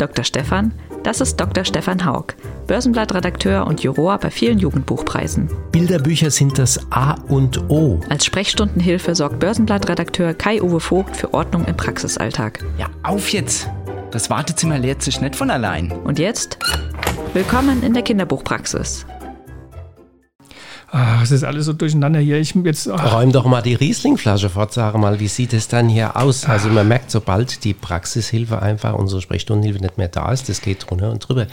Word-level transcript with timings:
Dr. 0.00 0.24
Stefan, 0.24 0.72
das 1.02 1.20
ist 1.20 1.36
Dr. 1.36 1.64
Stefan 1.64 2.06
Haug, 2.06 2.34
Börsenblattredakteur 2.66 3.66
und 3.66 3.82
Juror 3.82 4.16
bei 4.18 4.30
vielen 4.30 4.58
Jugendbuchpreisen. 4.58 5.50
Bilderbücher 5.72 6.30
sind 6.30 6.58
das 6.58 6.80
A 6.90 7.14
und 7.28 7.68
O. 7.68 8.00
Als 8.08 8.24
Sprechstundenhilfe 8.24 9.14
sorgt 9.14 9.40
Börsenblattredakteur 9.40 10.32
Kai-Uwe 10.32 10.80
Vogt 10.80 11.16
für 11.16 11.34
Ordnung 11.34 11.66
im 11.66 11.76
Praxisalltag. 11.76 12.64
Ja, 12.78 12.88
auf 13.02 13.30
jetzt! 13.30 13.68
Das 14.10 14.30
Wartezimmer 14.30 14.78
leert 14.78 15.02
sich 15.02 15.20
nicht 15.20 15.36
von 15.36 15.50
allein. 15.50 15.92
Und 15.92 16.18
jetzt? 16.18 16.58
Willkommen 17.34 17.82
in 17.82 17.92
der 17.92 18.02
Kinderbuchpraxis. 18.02 19.06
Ah, 20.92 21.20
es 21.22 21.30
ist 21.30 21.44
alles 21.44 21.66
so 21.66 21.72
durcheinander 21.72 22.18
hier. 22.18 22.38
Ich 22.38 22.52
jetzt. 22.64 22.88
ach. 22.88 23.14
Räum 23.14 23.30
doch 23.30 23.44
mal 23.44 23.62
die 23.62 23.74
Rieslingflasche 23.74 24.48
fort, 24.48 24.72
sag 24.72 24.96
mal, 24.98 25.20
wie 25.20 25.28
sieht 25.28 25.52
es 25.52 25.68
dann 25.68 25.88
hier 25.88 26.16
aus? 26.16 26.46
Also 26.46 26.68
man 26.68 26.88
merkt, 26.88 27.12
sobald 27.12 27.62
die 27.62 27.74
Praxishilfe 27.74 28.60
einfach, 28.60 28.94
unsere 28.94 29.20
Sprechstundenhilfe 29.20 29.80
nicht 29.80 29.98
mehr 29.98 30.08
da 30.08 30.32
ist, 30.32 30.48
das 30.48 30.60
geht 30.60 30.90
drunter 30.90 31.12
und 31.12 31.20
drüber. 31.20 31.46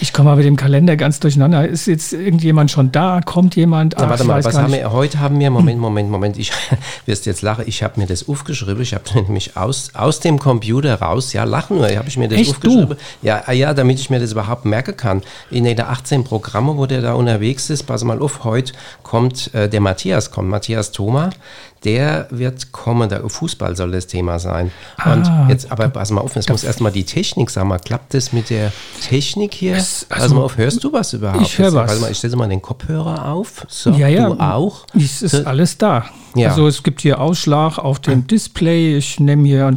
Ich 0.00 0.12
komme 0.12 0.30
mal 0.30 0.36
mit 0.36 0.44
dem 0.44 0.56
Kalender 0.56 0.96
ganz 0.96 1.20
durcheinander. 1.20 1.68
Ist 1.68 1.86
jetzt 1.86 2.12
irgendjemand 2.12 2.72
schon 2.72 2.90
da? 2.90 3.20
Kommt 3.24 3.54
jemand? 3.54 3.94
Na, 3.96 4.04
Ach, 4.04 4.10
warte 4.10 4.22
ich 4.24 4.28
mal, 4.28 4.44
was 4.44 4.58
haben 4.58 4.72
wir? 4.72 4.90
Heute 4.90 5.20
haben 5.20 5.38
wir, 5.38 5.50
Moment, 5.52 5.78
Moment, 5.80 6.10
Moment, 6.10 6.36
ich 6.36 6.50
wirst 7.06 7.26
jetzt 7.26 7.42
lachen, 7.42 7.64
ich 7.68 7.84
habe 7.84 8.00
mir 8.00 8.08
das 8.08 8.28
aufgeschrieben, 8.28 8.82
ich 8.82 8.94
habe 8.94 9.04
nämlich 9.14 9.56
aus, 9.56 9.92
aus 9.94 10.18
dem 10.18 10.40
Computer 10.40 11.00
raus, 11.00 11.32
ja, 11.32 11.44
lachen 11.44 11.76
nur, 11.76 11.88
habe 11.94 12.08
ich 12.08 12.16
mir 12.16 12.28
das 12.28 12.40
Echt, 12.40 12.50
aufgeschrieben. 12.50 12.96
Ja, 13.22 13.44
ah 13.46 13.52
ja, 13.52 13.72
damit 13.72 14.00
ich 14.00 14.10
mir 14.10 14.18
das 14.18 14.32
überhaupt 14.32 14.64
merken 14.64 14.96
kann. 14.96 15.22
In 15.52 15.62
den 15.62 15.80
18 15.80 16.24
Programme, 16.24 16.76
wo 16.76 16.86
der 16.86 17.02
da 17.02 17.12
unterwegs 17.12 17.70
ist, 17.70 17.84
pass 17.84 18.02
mal 18.02 18.20
auf, 18.20 18.42
heute 18.42 18.72
kommt 19.02 19.52
äh, 19.54 19.68
der 19.68 19.80
Matthias, 19.80 20.30
kommt 20.30 20.48
Matthias 20.48 20.92
Thoma, 20.92 21.30
der 21.84 22.26
wird 22.30 22.72
kommen, 22.72 23.08
der 23.08 23.26
Fußball 23.28 23.74
soll 23.74 23.92
das 23.92 24.06
Thema 24.06 24.38
sein. 24.38 24.70
Und 25.04 25.26
Ah, 25.26 25.46
jetzt, 25.48 25.72
aber 25.72 25.88
pass 25.88 26.10
mal 26.10 26.20
auf, 26.20 26.36
jetzt 26.36 26.50
muss 26.50 26.62
erstmal 26.62 26.92
die 26.92 27.04
Technik, 27.04 27.48
sag 27.50 27.64
mal, 27.64 27.78
klappt 27.78 28.12
das 28.12 28.32
mit 28.34 28.50
der 28.50 28.70
Technik 29.00 29.54
hier? 29.54 29.76
Es- 29.76 30.04
pass 30.08 30.22
also, 30.22 30.34
mal 30.34 30.42
auf, 30.42 30.56
hörst 30.58 30.84
du 30.84 30.92
was 30.92 31.12
überhaupt? 31.14 31.40
ich 31.42 31.58
hör 31.58 31.66
Jetzt, 31.66 31.74
was. 31.74 32.00
Mal, 32.00 32.10
ich 32.10 32.18
stelle 32.18 32.36
mal 32.36 32.48
den 32.48 32.60
Kopfhörer 32.60 33.28
auf. 33.32 33.64
So, 33.68 33.90
Ja, 33.92 34.08
ja. 34.08 34.28
du 34.28 34.38
auch? 34.38 34.86
Es 34.94 35.22
ist 35.22 35.32
So, 35.32 35.44
alles 35.44 35.78
da. 35.78 36.04
Ja. 36.36 36.50
Also 36.50 36.68
es 36.68 36.82
gibt 36.82 37.00
hier 37.00 37.20
Ausschlag 37.20 37.78
auf 37.78 37.98
dem 37.98 38.26
Display. 38.26 38.96
Ich 38.98 39.18
nehme 39.18 39.48
hier. 39.48 39.76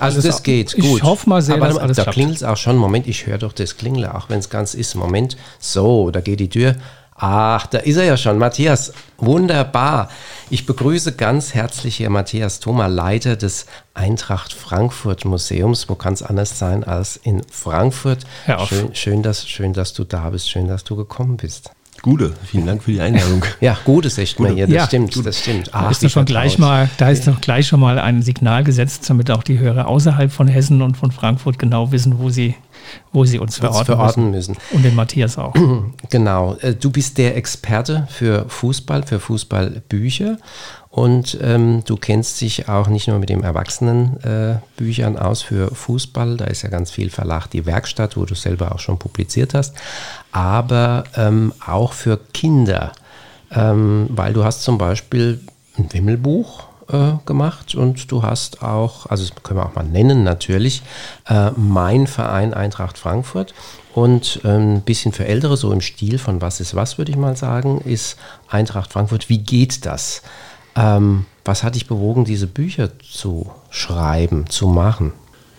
Also 0.00 0.20
das 0.20 0.38
ab. 0.38 0.44
geht, 0.44 0.74
ich 0.74 0.82
gut. 0.84 0.98
Ich 0.98 1.02
hoffe 1.04 1.28
mal 1.28 1.42
sehr, 1.42 1.56
Aber 1.56 1.68
dass 1.68 1.78
alles 1.78 1.96
da 1.96 2.04
klingelt 2.06 2.36
es 2.38 2.42
auch 2.42 2.56
schon. 2.56 2.76
Moment, 2.76 3.06
ich 3.06 3.26
höre 3.26 3.38
doch 3.38 3.52
das 3.52 3.76
Klingeln, 3.76 4.10
auch 4.10 4.28
wenn 4.30 4.40
es 4.40 4.48
ganz 4.50 4.74
ist. 4.74 4.94
Moment. 4.96 5.36
So, 5.60 6.10
da 6.10 6.20
geht 6.20 6.40
die 6.40 6.48
Tür. 6.48 6.74
Ach, 7.22 7.66
da 7.66 7.78
ist 7.78 7.96
er 7.96 8.04
ja 8.04 8.16
schon. 8.16 8.38
Matthias, 8.38 8.92
wunderbar. 9.18 10.08
Ich 10.48 10.64
begrüße 10.64 11.12
ganz 11.12 11.52
herzlich 11.54 11.96
hier 11.96 12.08
Matthias 12.08 12.60
Thoma, 12.60 12.86
Leiter 12.86 13.36
des 13.36 13.66
Eintracht 13.92 14.54
Frankfurt 14.54 15.26
Museums. 15.26 15.88
Wo 15.90 15.96
kann 15.96 16.14
es 16.14 16.22
anders 16.22 16.58
sein 16.58 16.82
als 16.82 17.18
in 17.22 17.42
Frankfurt? 17.50 18.24
Schön, 18.66 18.94
schön, 18.94 19.22
dass, 19.22 19.46
schön, 19.46 19.74
dass 19.74 19.92
du 19.92 20.04
da 20.04 20.30
bist. 20.30 20.48
Schön, 20.50 20.66
dass 20.66 20.82
du 20.82 20.96
gekommen 20.96 21.36
bist. 21.36 21.70
Gute, 22.02 22.32
vielen 22.46 22.64
Dank 22.64 22.82
für 22.82 22.92
die 22.92 23.00
Einladung. 23.02 23.44
Ja, 23.60 23.76
Gutes 23.84 24.16
echt 24.16 24.40
mal 24.40 24.54
hier. 24.54 24.66
Das 24.66 24.74
Ja. 24.74 24.86
stimmt, 24.86 25.26
das 25.26 25.38
stimmt. 25.40 25.66
Da 25.68 25.72
Ach, 25.74 25.90
ist 25.90 26.00
wie 26.00 26.06
doch 26.06 26.12
schon 26.14 26.24
gleich 26.24 26.56
mal, 26.58 26.88
da 26.96 27.10
ist 27.10 27.26
doch 27.26 27.42
gleich 27.42 27.66
schon 27.68 27.80
mal 27.80 27.98
ein 27.98 28.22
Signal 28.22 28.64
gesetzt, 28.64 29.10
damit 29.10 29.30
auch 29.30 29.42
die 29.42 29.58
Hörer 29.58 29.86
außerhalb 29.86 30.32
von 30.32 30.48
Hessen 30.48 30.80
und 30.80 30.96
von 30.96 31.12
Frankfurt 31.12 31.58
genau 31.58 31.92
wissen, 31.92 32.18
wo 32.18 32.30
sie, 32.30 32.54
wo 33.12 33.24
sie 33.24 33.38
uns 33.38 33.56
Uns 33.56 33.58
verorten, 33.58 33.86
verorten 33.86 34.30
müssen. 34.30 34.52
müssen. 34.52 34.74
Und 34.76 34.84
den 34.84 34.94
Matthias 34.94 35.38
auch. 35.38 35.54
Genau, 36.10 36.56
äh, 36.60 36.74
du 36.74 36.90
bist 36.90 37.18
der 37.18 37.36
Experte 37.36 38.06
für 38.10 38.46
Fußball, 38.48 39.04
für 39.04 39.20
Fußballbücher 39.20 40.38
und 40.90 41.38
ähm, 41.40 41.82
du 41.84 41.96
kennst 41.96 42.40
dich 42.40 42.68
auch 42.68 42.88
nicht 42.88 43.06
nur 43.06 43.18
mit 43.18 43.28
den 43.28 43.42
Erwachsenenbüchern 43.42 45.14
äh, 45.14 45.18
aus 45.18 45.42
für 45.42 45.72
Fußball, 45.74 46.36
da 46.36 46.46
ist 46.46 46.62
ja 46.62 46.68
ganz 46.68 46.90
viel 46.90 47.10
Verlag, 47.10 47.46
die 47.48 47.66
Werkstatt, 47.66 48.16
wo 48.16 48.24
du 48.24 48.34
selber 48.34 48.74
auch 48.74 48.80
schon 48.80 48.98
publiziert 48.98 49.54
hast, 49.54 49.74
aber 50.32 51.04
ähm, 51.16 51.52
auch 51.64 51.92
für 51.92 52.18
Kinder, 52.32 52.92
ähm, 53.52 54.06
weil 54.10 54.32
du 54.32 54.44
hast 54.44 54.62
zum 54.62 54.78
Beispiel 54.78 55.40
ein 55.78 55.92
Wimmelbuch 55.92 56.69
äh, 56.92 57.12
gemacht 57.26 57.74
und 57.74 58.10
du 58.10 58.22
hast 58.22 58.62
auch, 58.62 59.06
also 59.06 59.26
das 59.26 59.42
können 59.42 59.60
wir 59.60 59.66
auch 59.66 59.74
mal 59.74 59.84
nennen 59.84 60.24
natürlich, 60.24 60.82
äh, 61.26 61.50
mein 61.56 62.06
Verein 62.06 62.54
Eintracht 62.54 62.98
Frankfurt 62.98 63.54
und 63.94 64.40
ähm, 64.44 64.76
ein 64.76 64.82
bisschen 64.82 65.12
für 65.12 65.26
Ältere, 65.26 65.56
so 65.56 65.72
im 65.72 65.80
Stil 65.80 66.18
von 66.18 66.40
Was 66.40 66.60
ist 66.60 66.74
was, 66.74 66.98
würde 66.98 67.10
ich 67.10 67.16
mal 67.16 67.36
sagen, 67.36 67.80
ist 67.80 68.16
Eintracht 68.48 68.92
Frankfurt. 68.92 69.28
Wie 69.28 69.38
geht 69.38 69.86
das? 69.86 70.22
Ähm, 70.76 71.26
was 71.44 71.62
hat 71.62 71.74
dich 71.74 71.86
bewogen, 71.86 72.24
diese 72.24 72.46
Bücher 72.46 72.90
zu 73.00 73.50
schreiben, 73.70 74.48
zu 74.48 74.68
machen? 74.68 75.12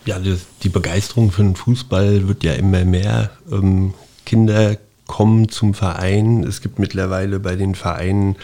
Ja, 0.06 0.20
das, 0.20 0.40
die 0.64 0.70
Begeisterung 0.70 1.32
für 1.32 1.44
den 1.44 1.56
Fußball 1.56 2.28
wird 2.28 2.44
ja 2.44 2.54
immer 2.54 2.86
mehr. 2.86 3.32
Ähm, 3.52 3.94
Kinder 4.26 4.78
kommen 5.08 5.50
zum 5.50 5.74
Verein. 5.74 6.44
Es 6.44 6.62
gibt 6.62 6.80
mittlerweile 6.80 7.40
bei 7.40 7.56
den 7.56 7.76
Vereinen 7.76 8.38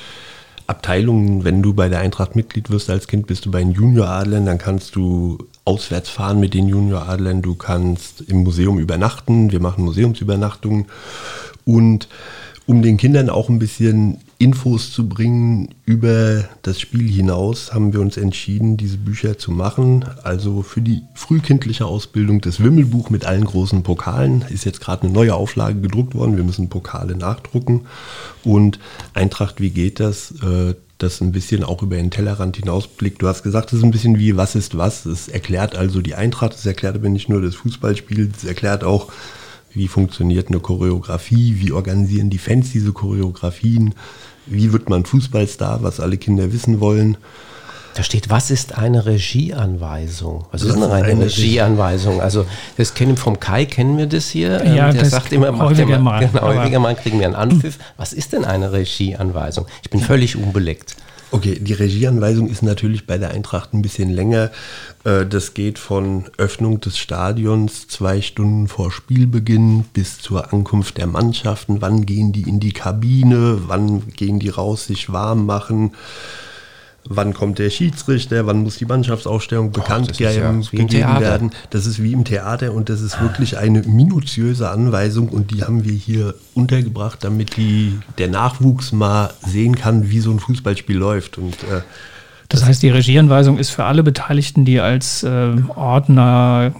Abteilungen, 0.67 1.45
wenn 1.45 1.61
du 1.63 1.73
bei 1.73 1.87
der 1.87 1.99
Eintracht 1.99 2.35
Mitglied 2.35 2.69
wirst 2.69 2.89
als 2.89 3.07
Kind, 3.07 3.25
bist 3.25 3.45
du 3.45 3.51
bei 3.51 3.59
den 3.59 3.71
Junioradlern, 3.71 4.45
dann 4.45 4.57
kannst 4.57 4.95
du 4.95 5.37
auswärts 5.63 6.09
fahren 6.09 6.39
mit 6.39 6.53
den 6.53 6.67
Junioradlern, 6.67 7.41
du 7.41 7.55
kannst 7.55 8.21
im 8.21 8.43
Museum 8.43 8.77
übernachten, 8.77 9.51
wir 9.51 9.61
machen 9.61 9.85
Museumsübernachtungen. 9.85 10.85
Und 11.65 12.09
um 12.65 12.81
den 12.81 12.97
Kindern 12.97 13.29
auch 13.29 13.47
ein 13.47 13.59
bisschen 13.59 14.19
Infos 14.39 14.91
zu 14.91 15.09
bringen 15.09 15.69
über 15.85 16.45
das 16.61 16.79
Spiel 16.79 17.09
hinaus, 17.09 17.73
haben 17.73 17.91
wir 17.91 18.01
uns 18.01 18.17
entschieden, 18.17 18.77
diese 18.77 18.97
Bücher 18.97 19.37
zu 19.37 19.51
machen. 19.51 20.05
Also 20.23 20.61
für 20.61 20.81
die 20.81 21.01
frühkindliche 21.15 21.85
Ausbildung 21.85 22.41
das 22.41 22.61
Wimmelbuch 22.63 23.09
mit 23.09 23.25
allen 23.25 23.45
großen 23.45 23.81
Pokalen 23.81 24.45
ist 24.49 24.63
jetzt 24.63 24.79
gerade 24.79 25.03
eine 25.03 25.11
neue 25.11 25.33
Auflage 25.33 25.81
gedruckt 25.81 26.13
worden. 26.13 26.37
Wir 26.37 26.43
müssen 26.43 26.69
Pokale 26.69 27.15
nachdrucken. 27.15 27.87
Und 28.43 28.79
Eintracht, 29.13 29.59
wie 29.59 29.71
geht 29.71 29.99
das? 29.99 30.31
Äh, 30.43 30.75
das 30.97 31.21
ein 31.21 31.31
bisschen 31.31 31.63
auch 31.63 31.83
über 31.83 31.95
den 31.95 32.11
Tellerrand 32.11 32.57
hinausblickt. 32.57 33.21
Du 33.21 33.27
hast 33.27 33.43
gesagt, 33.43 33.71
es 33.71 33.79
ist 33.79 33.83
ein 33.83 33.91
bisschen 33.91 34.17
wie 34.17 34.35
Was 34.35 34.55
ist 34.55 34.77
was? 34.77 35.05
Es 35.05 35.27
erklärt 35.27 35.75
also 35.75 36.01
die 36.01 36.15
Eintracht, 36.15 36.53
es 36.53 36.65
erklärt 36.65 36.95
aber 36.95 37.09
nicht 37.09 37.29
nur 37.29 37.41
das 37.41 37.55
Fußballspiel, 37.55 38.31
es 38.35 38.43
erklärt 38.43 38.83
auch, 38.83 39.11
wie 39.77 39.87
funktioniert 39.87 40.49
eine 40.49 40.59
Choreografie, 40.59 41.55
wie 41.59 41.71
organisieren 41.71 42.29
die 42.29 42.37
Fans 42.37 42.71
diese 42.71 42.91
Choreografien, 42.91 43.93
wie 44.45 44.73
wird 44.73 44.89
man 44.89 45.05
Fußballstar, 45.05 45.83
was 45.83 45.99
alle 45.99 46.17
Kinder 46.17 46.51
wissen 46.51 46.79
wollen. 46.79 47.17
Da 47.93 48.03
steht, 48.03 48.29
was 48.29 48.51
ist 48.51 48.77
eine 48.77 49.07
Regieanweisung? 49.07 50.45
Was 50.51 50.61
ist 50.61 50.69
Was 50.69 50.75
denn 50.75 50.83
ist 50.83 50.91
eine, 50.91 51.05
eine 51.05 51.25
Regieanweisung? 51.25 52.21
Also 52.21 52.45
das 52.77 52.93
kennen 52.93 53.17
vom 53.17 53.39
Kai 53.39 53.65
kennen 53.65 53.97
wir 53.97 54.05
das 54.05 54.29
hier. 54.29 54.61
Ähm, 54.61 54.75
Ja, 54.75 54.91
der 54.91 55.01
das 55.01 55.09
sagt 55.09 55.31
immer, 55.31 55.51
macht 55.51 55.71
häufiger 55.71 55.95
immer, 55.95 55.99
mal, 55.99 56.27
Genau, 56.31 56.43
häufiger 56.43 56.79
mal 56.79 56.95
kriegen 56.95 57.19
wir 57.19 57.25
einen 57.25 57.35
Anpfiff. 57.35 57.79
Was 57.97 58.13
ist 58.13 58.33
denn 58.33 58.45
eine 58.45 58.71
Regieanweisung? 58.71 59.65
Ich 59.81 59.89
bin 59.89 59.99
völlig 59.99 60.35
unbeleckt. 60.35 60.95
Okay, 61.29 61.59
die 61.59 61.73
Regieanweisung 61.73 62.47
ist 62.47 62.63
natürlich 62.63 63.05
bei 63.05 63.17
der 63.17 63.31
Eintracht 63.31 63.73
ein 63.73 63.81
bisschen 63.81 64.09
länger. 64.09 64.49
Äh, 65.03 65.25
Das 65.25 65.53
geht 65.53 65.77
von 65.77 66.25
Öffnung 66.37 66.79
des 66.79 66.97
Stadions 66.97 67.89
zwei 67.89 68.21
Stunden 68.21 68.69
vor 68.69 68.91
Spielbeginn 68.93 69.83
bis 69.93 70.19
zur 70.19 70.53
Ankunft 70.53 70.97
der 70.97 71.07
Mannschaften. 71.07 71.81
Wann 71.81 72.05
gehen 72.05 72.31
die 72.31 72.43
in 72.43 72.61
die 72.61 72.71
Kabine? 72.71 73.59
Wann 73.67 74.07
gehen 74.15 74.39
die 74.39 74.49
raus, 74.49 74.85
sich 74.85 75.11
warm 75.11 75.45
machen? 75.45 75.91
Wann 77.09 77.33
kommt 77.33 77.59
der 77.59 77.69
Schiedsrichter? 77.69 78.45
Wann 78.45 78.63
muss 78.63 78.77
die 78.77 78.85
Mannschaftsaufstellung 78.85 79.71
bekannt 79.71 80.11
ist 80.11 80.19
ja 80.19 80.31
gegeben 80.31 80.87
Theater. 80.87 81.21
werden? 81.21 81.51
Das 81.69 81.85
ist 81.85 82.01
wie 82.01 82.13
im 82.13 82.23
Theater 82.23 82.73
und 82.73 82.89
das 82.89 83.01
ist 83.01 83.21
wirklich 83.21 83.57
eine 83.57 83.81
minutiöse 83.83 84.69
Anweisung 84.69 85.29
und 85.29 85.51
die 85.51 85.63
haben 85.63 85.83
wir 85.83 85.93
hier 85.93 86.35
untergebracht, 86.53 87.23
damit 87.23 87.57
die, 87.57 87.97
der 88.17 88.27
Nachwuchs 88.27 88.91
mal 88.91 89.33
sehen 89.45 89.75
kann, 89.75 90.09
wie 90.09 90.19
so 90.19 90.31
ein 90.31 90.39
Fußballspiel 90.39 90.97
läuft. 90.97 91.37
Und 91.37 91.55
äh, 91.63 91.81
Das 92.49 92.65
heißt, 92.65 92.81
die 92.81 92.89
Regieanweisung 92.89 93.57
ist 93.57 93.71
für 93.71 93.83
alle 93.83 94.03
Beteiligten, 94.03 94.63
die 94.63 94.79
als 94.79 95.23
äh, 95.23 95.51
Ordner, 95.75 96.71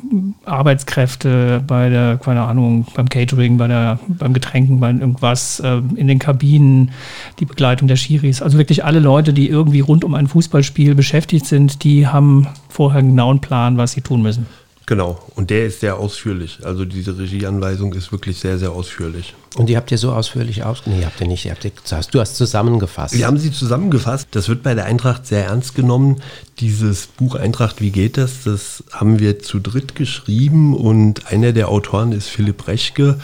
Arbeitskräfte 0.45 1.61
bei 1.65 1.89
der, 1.89 2.17
keine 2.17 2.43
Ahnung, 2.43 2.87
beim 2.95 3.09
Catering, 3.09 3.57
bei 3.57 3.67
der, 3.67 3.99
beim 4.07 4.33
Getränken, 4.33 4.79
bei 4.79 4.91
irgendwas, 4.91 5.59
äh, 5.59 5.81
in 5.95 6.07
den 6.07 6.19
Kabinen, 6.19 6.91
die 7.39 7.45
Begleitung 7.45 7.89
der 7.89 7.97
Schiris, 7.97 8.41
also 8.41 8.57
wirklich 8.57 8.85
alle 8.85 8.99
Leute, 8.99 9.33
die 9.33 9.49
irgendwie 9.49 9.81
rund 9.81 10.05
um 10.05 10.13
ein 10.15 10.27
Fußballspiel 10.27 10.95
beschäftigt 10.95 11.45
sind, 11.45 11.83
die 11.83 12.07
haben 12.07 12.47
vorher 12.69 12.99
einen 12.99 13.09
genauen 13.09 13.41
Plan, 13.41 13.77
was 13.77 13.91
sie 13.91 14.01
tun 14.01 14.21
müssen. 14.21 14.45
Genau, 14.87 15.19
und 15.35 15.49
der 15.49 15.65
ist 15.65 15.81
sehr 15.81 15.97
ausführlich. 15.97 16.59
Also 16.63 16.85
diese 16.85 17.17
Regieanweisung 17.17 17.91
ist 17.91 18.13
wirklich 18.13 18.39
sehr, 18.39 18.57
sehr 18.57 18.71
ausführlich. 18.71 19.35
Und 19.57 19.67
die 19.67 19.75
habt 19.75 19.91
ihr 19.91 19.97
so 19.97 20.13
ausführlich 20.13 20.63
aus... 20.63 20.83
Nee, 20.85 21.03
habt 21.03 21.19
ihr 21.19 21.27
nicht. 21.27 21.43
Ihr 21.43 21.51
habt 21.51 21.65
ihr, 21.65 21.71
du 22.09 22.19
hast 22.21 22.37
zusammengefasst. 22.37 23.13
Wir 23.13 23.27
haben 23.27 23.37
sie 23.37 23.51
zusammengefasst. 23.51 24.29
Das 24.31 24.47
wird 24.47 24.63
bei 24.63 24.75
der 24.75 24.85
Eintracht 24.85 25.27
sehr 25.27 25.43
ernst 25.43 25.75
genommen. 25.75 26.21
Dieses 26.61 27.07
Buch 27.07 27.35
Eintracht, 27.35 27.81
wie 27.81 27.91
geht 27.91 28.15
das? 28.15 28.45
Das 28.45 28.85
haben 28.93 29.19
wir 29.19 29.39
zu 29.39 29.59
dritt 29.59 29.93
geschrieben 29.95 30.73
und 30.73 31.33
einer 31.33 31.51
der 31.51 31.67
Autoren 31.67 32.13
ist 32.13 32.29
Philipp 32.29 32.65
Rechke. 32.69 33.19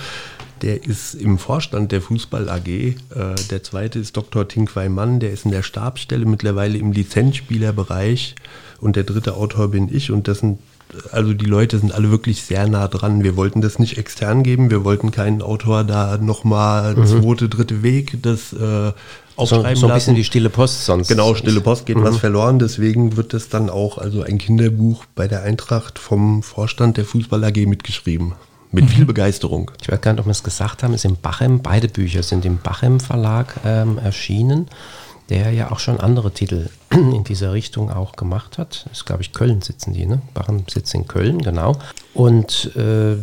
Der 0.63 0.83
ist 0.83 1.13
im 1.13 1.38
Vorstand 1.38 1.94
der 1.94 2.01
Fußball 2.01 2.50
AG. 2.50 2.68
Äh, 2.68 2.95
der 3.51 3.63
zweite 3.63 4.00
ist 4.00 4.18
Dr. 4.18 4.50
Tinkwei 4.50 4.89
Mann, 4.89 5.21
der 5.21 5.31
ist 5.31 5.45
in 5.45 5.51
der 5.51 5.63
Stabsstelle 5.63 6.25
mittlerweile 6.25 6.77
im 6.77 6.92
Lizenzspielerbereich. 6.92 8.36
Und 8.81 8.98
der 8.98 9.04
dritte 9.06 9.36
Autor 9.36 9.69
bin 9.69 9.88
ich 9.94 10.12
und 10.12 10.27
das 10.27 10.39
sind 10.39 10.59
also 11.12 11.34
die 11.34 11.45
Leute 11.45 11.80
sind 11.80 11.94
alle 11.94 12.12
wirklich 12.12 12.44
sehr 12.44 12.68
nah 12.68 12.88
dran. 12.88 13.24
Wir 13.24 13.36
wollten 13.36 13.62
das 13.62 13.80
nicht 13.80 13.98
extern 13.98 14.44
geben, 14.44 14.69
wir 14.69 14.84
wollten 14.84 15.12
keinen 15.12 15.42
Autor 15.42 15.84
da 15.84 16.18
nochmal 16.18 16.95
mhm. 16.95 17.06
zweite, 17.06 17.50
dritte 17.50 17.84
Weg 17.84 18.22
das 18.22 18.54
äh, 18.54 18.92
aufschreiben 19.36 19.75
so, 19.75 19.81
so 19.81 19.88
ein 19.88 19.94
bisschen 19.95 20.16
die 20.16 20.24
stille 20.24 20.50
Post 20.50 20.86
sonst. 20.86 21.07
Genau, 21.07 21.36
stille 21.36 21.62
Post 21.62 21.86
geht 21.86 21.98
mhm. 21.98 22.04
was 22.04 22.18
verloren, 22.18 22.60
deswegen 22.60 23.18
wird 23.18 23.34
das 23.34 23.50
dann 23.50 23.69
auch 23.69 23.98
also 23.98 24.22
ein 24.22 24.38
Kinderbuch 24.38 25.06
bei 25.16 25.28
der 25.28 25.44
Eintracht 25.44 26.00
vom 26.00 26.44
Vorstand 26.44 26.98
der 26.98 27.06
Fußball 27.06 27.44
AG 27.44 27.66
mitgeschrieben. 27.66 28.34
Mit 28.72 28.86
mhm. 28.86 28.90
viel 28.90 29.06
Begeisterung. 29.06 29.72
Ich 29.81 29.92
weiß 29.92 30.01
gar 30.01 30.13
nicht, 30.13 30.19
ob 30.19 30.25
wir 30.25 30.31
es 30.31 30.44
gesagt 30.44 30.81
haben, 30.81 30.94
ist 30.94 31.06
im 31.06 31.18
Bachem, 31.18 31.62
beide 31.62 31.88
Bücher 31.88 32.24
sind 32.24 32.44
im 32.44 32.57
Bachem 32.57 33.00
Verlag 33.00 33.56
ähm, 33.63 34.00
erschienen 34.00 34.68
der 35.29 35.51
ja 35.51 35.71
auch 35.71 35.79
schon 35.79 35.99
andere 35.99 36.31
Titel 36.31 36.69
in 36.91 37.23
dieser 37.23 37.53
Richtung 37.53 37.91
auch 37.91 38.15
gemacht 38.15 38.57
hat. 38.57 38.85
Das 38.85 38.99
ist, 38.99 39.05
glaube 39.05 39.21
ich, 39.21 39.33
Köln 39.33 39.61
sitzen 39.61 39.93
die, 39.93 40.05
ne? 40.05 40.21
Bachen 40.33 40.65
sitzt 40.69 40.93
in 40.93 41.07
Köln, 41.07 41.41
genau. 41.41 41.77
Und 42.13 42.75
äh, 42.75 43.17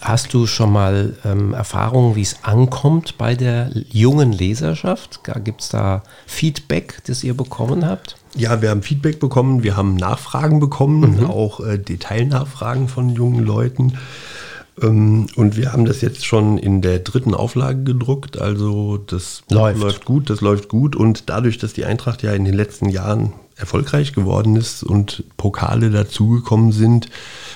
hast 0.00 0.34
du 0.34 0.46
schon 0.46 0.72
mal 0.72 1.14
ähm, 1.24 1.54
Erfahrungen, 1.54 2.16
wie 2.16 2.22
es 2.22 2.44
ankommt 2.44 3.18
bei 3.18 3.34
der 3.34 3.70
jungen 3.90 4.32
Leserschaft? 4.32 5.20
Gibt 5.44 5.62
es 5.62 5.68
da 5.68 6.02
Feedback, 6.26 7.02
das 7.06 7.24
ihr 7.24 7.36
bekommen 7.36 7.86
habt? 7.86 8.16
Ja, 8.34 8.60
wir 8.60 8.70
haben 8.70 8.82
Feedback 8.82 9.18
bekommen, 9.18 9.62
wir 9.62 9.76
haben 9.76 9.96
Nachfragen 9.96 10.60
bekommen, 10.60 11.20
mhm. 11.20 11.30
auch 11.30 11.60
äh, 11.60 11.78
Detailnachfragen 11.78 12.88
von 12.88 13.08
jungen 13.08 13.44
Leuten. 13.44 13.98
Ähm, 14.82 15.26
und 15.36 15.56
wir 15.56 15.72
haben 15.72 15.84
das 15.84 16.00
jetzt 16.00 16.24
schon 16.24 16.58
in 16.58 16.82
der 16.82 16.98
dritten 17.00 17.34
Auflage 17.34 17.82
gedruckt. 17.82 18.38
Also 18.38 18.98
das 18.98 19.42
läuft. 19.50 19.80
läuft. 19.80 20.04
gut, 20.04 20.30
das 20.30 20.40
läuft 20.40 20.68
gut. 20.68 20.96
Und 20.96 21.28
dadurch, 21.28 21.58
dass 21.58 21.72
die 21.72 21.84
Eintracht 21.84 22.22
ja 22.22 22.32
in 22.32 22.44
den 22.44 22.54
letzten 22.54 22.88
Jahren 22.88 23.32
erfolgreich 23.56 24.12
geworden 24.12 24.54
ist 24.54 24.82
und 24.82 25.24
Pokale 25.38 25.90
dazugekommen 25.90 26.72
sind, 26.72 27.08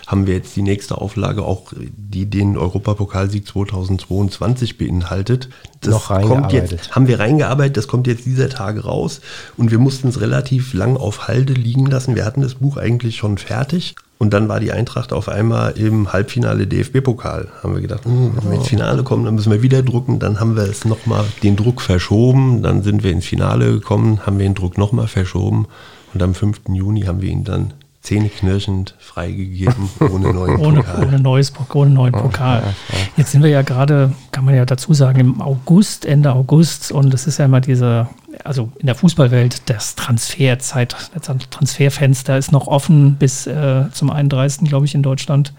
haben 0.06 0.26
wir 0.26 0.34
jetzt 0.34 0.56
die 0.56 0.62
nächste 0.62 0.96
Auflage 0.99 1.43
auch, 1.43 1.72
die 1.76 2.25
den 2.25 2.56
Europapokalsieg 2.56 3.46
2022 3.46 4.78
beinhaltet. 4.78 5.50
Das 5.82 5.93
Noch 5.93 6.23
kommt 6.23 6.52
jetzt, 6.52 6.93
haben 6.93 7.06
wir 7.06 7.20
reingearbeitet, 7.20 7.76
das 7.76 7.87
kommt 7.87 8.06
jetzt 8.06 8.25
dieser 8.25 8.49
Tage 8.49 8.84
raus 8.84 9.20
und 9.58 9.70
wir 9.70 9.78
mussten 9.78 10.08
es 10.08 10.23
relativ 10.23 10.73
lang 10.73 10.96
auf 10.96 11.28
Halde 11.28 11.52
liegen 11.52 11.87
lassen. 11.87 12.16
Wir 12.16 12.25
hatten 12.25 12.40
das 12.40 12.55
Buch 12.55 12.78
eigentlich 12.78 13.16
schon 13.16 13.37
fertig, 13.37 13.94
und 14.20 14.34
dann 14.34 14.50
war 14.50 14.61
die 14.61 14.70
Eintracht 14.70 15.14
auf 15.14 15.31
einmal 15.31 15.78
im 15.78 16.12
Halbfinale 16.12 16.67
DFB-Pokal. 16.67 17.49
Haben 17.62 17.75
wir 17.75 17.81
gedacht, 17.81 18.05
hm, 18.05 18.37
wenn 18.37 18.50
wir 18.50 18.58
ins 18.58 18.69
Finale 18.69 19.02
kommen, 19.02 19.25
dann 19.25 19.34
müssen 19.34 19.50
wir 19.50 19.62
wieder 19.62 19.82
drucken. 19.82 20.19
Dann 20.19 20.38
haben 20.38 20.56
wir 20.56 20.64
es 20.64 20.84
nochmal 20.84 21.25
den 21.43 21.56
Druck 21.56 21.81
verschoben. 21.81 22.62
Dann 22.62 22.82
sind 22.82 23.02
wir 23.02 23.12
ins 23.12 23.25
Finale 23.25 23.72
gekommen, 23.72 24.26
haben 24.26 24.38
wir 24.38 24.44
den 24.44 24.55
Druck 24.55 24.76
nochmal 24.76 25.06
verschoben. 25.06 25.69
Und 26.12 26.22
am 26.22 26.34
5. 26.34 26.61
Juni 26.69 27.05
haben 27.05 27.22
wir 27.22 27.31
ihn 27.31 27.44
dann 27.44 27.72
zähneknirschend 28.02 28.94
freigegeben, 28.99 29.88
ohne 30.00 30.34
neuen 30.34 30.56
ohne, 30.58 30.81
Pokal. 30.82 31.06
Ohne, 31.06 31.20
neues, 31.20 31.52
ohne 31.73 31.90
neuen 31.90 32.12
Pokal. 32.12 32.75
Jetzt 33.16 33.32
sind 33.32 33.43
wir 33.43 33.49
ja 33.49 33.62
gerade, 33.62 34.12
kann 34.32 34.44
man 34.44 34.55
ja 34.55 34.66
dazu 34.66 34.93
sagen, 34.93 35.19
im 35.19 35.40
August, 35.40 36.05
Ende 36.05 36.34
August. 36.34 36.93
Und 36.93 37.14
es 37.14 37.26
ist 37.26 37.38
ja 37.38 37.46
immer 37.46 37.62
diese 37.62 38.06
also 38.44 38.71
in 38.79 38.87
der 38.87 38.94
Fußballwelt, 38.94 39.69
das 39.69 39.97
Transferzeit, 39.97 40.94
das 41.15 41.37
Transferfenster 41.50 42.38
ist 42.38 42.53
noch 42.53 42.67
offen 42.67 43.17
bis 43.17 43.47
äh, 43.47 43.85
zum 43.93 44.11
31. 44.11 44.69
glaube 44.69 44.87
ich 44.87 44.94
in 44.94 45.03
Deutschland 45.03 45.53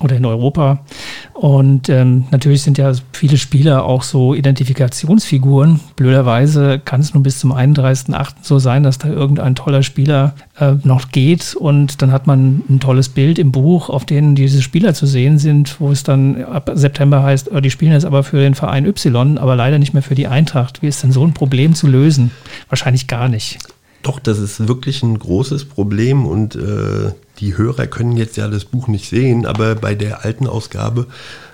oder 0.00 0.16
in 0.16 0.24
Europa. 0.24 0.80
Und 1.34 1.88
ähm, 1.88 2.24
natürlich 2.30 2.62
sind 2.62 2.78
ja 2.78 2.92
viele 3.12 3.36
Spieler 3.36 3.84
auch 3.84 4.02
so 4.02 4.34
Identifikationsfiguren. 4.34 5.80
Blöderweise 5.94 6.80
kann 6.84 7.00
es 7.00 7.14
nur 7.14 7.22
bis 7.22 7.38
zum 7.38 7.52
31.8. 7.52 8.34
so 8.42 8.58
sein, 8.58 8.82
dass 8.82 8.98
da 8.98 9.08
irgendein 9.08 9.54
toller 9.54 9.82
Spieler 9.82 10.34
äh, 10.58 10.74
noch 10.82 11.10
geht 11.10 11.54
und 11.54 12.02
dann 12.02 12.10
hat 12.10 12.26
man 12.26 12.62
ein 12.68 12.80
tolles 12.80 13.08
Bild 13.08 13.38
im 13.38 13.52
Buch, 13.52 13.88
auf 13.88 14.04
dem 14.04 14.34
diese 14.34 14.62
Spieler 14.62 14.94
zu 14.94 15.06
sehen 15.06 15.38
sind, 15.38 15.80
wo 15.80 15.90
es 15.92 16.02
dann 16.02 16.44
ab 16.44 16.70
September 16.74 17.22
heißt, 17.22 17.52
oh, 17.52 17.60
die 17.60 17.70
spielen 17.70 17.92
jetzt 17.92 18.04
aber 18.04 18.24
für 18.24 18.38
den 18.38 18.54
Verein 18.54 18.86
Y, 18.86 19.38
aber 19.38 19.54
leider 19.54 19.78
nicht 19.78 19.94
mehr 19.94 20.02
für 20.02 20.16
die 20.16 20.26
Eintracht. 20.26 20.82
Wie 20.82 20.88
ist 20.88 21.02
denn 21.02 21.12
so 21.12 21.24
ein 21.24 21.34
Problem 21.34 21.74
zu 21.74 21.86
lösen? 21.86 21.93
Wahrscheinlich 22.68 23.06
gar 23.06 23.28
nicht. 23.28 23.58
Doch, 24.04 24.18
das 24.18 24.38
ist 24.38 24.68
wirklich 24.68 25.02
ein 25.02 25.18
großes 25.18 25.64
Problem 25.64 26.26
und 26.26 26.56
äh, 26.56 27.12
die 27.38 27.56
Hörer 27.56 27.86
können 27.86 28.18
jetzt 28.18 28.36
ja 28.36 28.48
das 28.48 28.66
Buch 28.66 28.86
nicht 28.86 29.08
sehen, 29.08 29.46
aber 29.46 29.74
bei 29.74 29.94
der 29.94 30.26
alten 30.26 30.46
Ausgabe, 30.46 31.06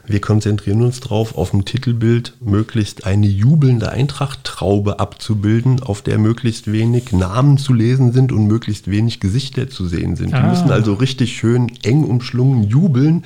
wir 0.04 0.20
konzentrieren 0.20 0.82
uns 0.82 0.98
darauf, 0.98 1.38
auf 1.38 1.52
dem 1.52 1.64
Titelbild 1.64 2.34
möglichst 2.40 3.06
eine 3.06 3.28
jubelnde 3.28 3.90
Eintracht-Traube 3.90 4.98
abzubilden, 4.98 5.81
auf 5.81 6.02
der 6.02 6.19
möglichst 6.19 6.72
wenig 6.72 7.12
Namen 7.12 7.56
zu 7.56 7.72
lesen 7.72 8.12
sind 8.12 8.32
und 8.32 8.48
möglichst 8.48 8.90
wenig 8.90 9.20
Gesichter 9.20 9.70
zu 9.70 9.86
sehen 9.86 10.16
sind. 10.16 10.34
Ah. 10.34 10.40
Die 10.40 10.48
müssen 10.48 10.72
also 10.72 10.94
richtig 10.94 11.36
schön 11.36 11.70
eng 11.84 12.02
umschlungen 12.02 12.64
jubeln, 12.64 13.25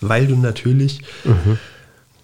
weil 0.00 0.26
du 0.26 0.34
natürlich... 0.34 1.02
Mhm 1.24 1.58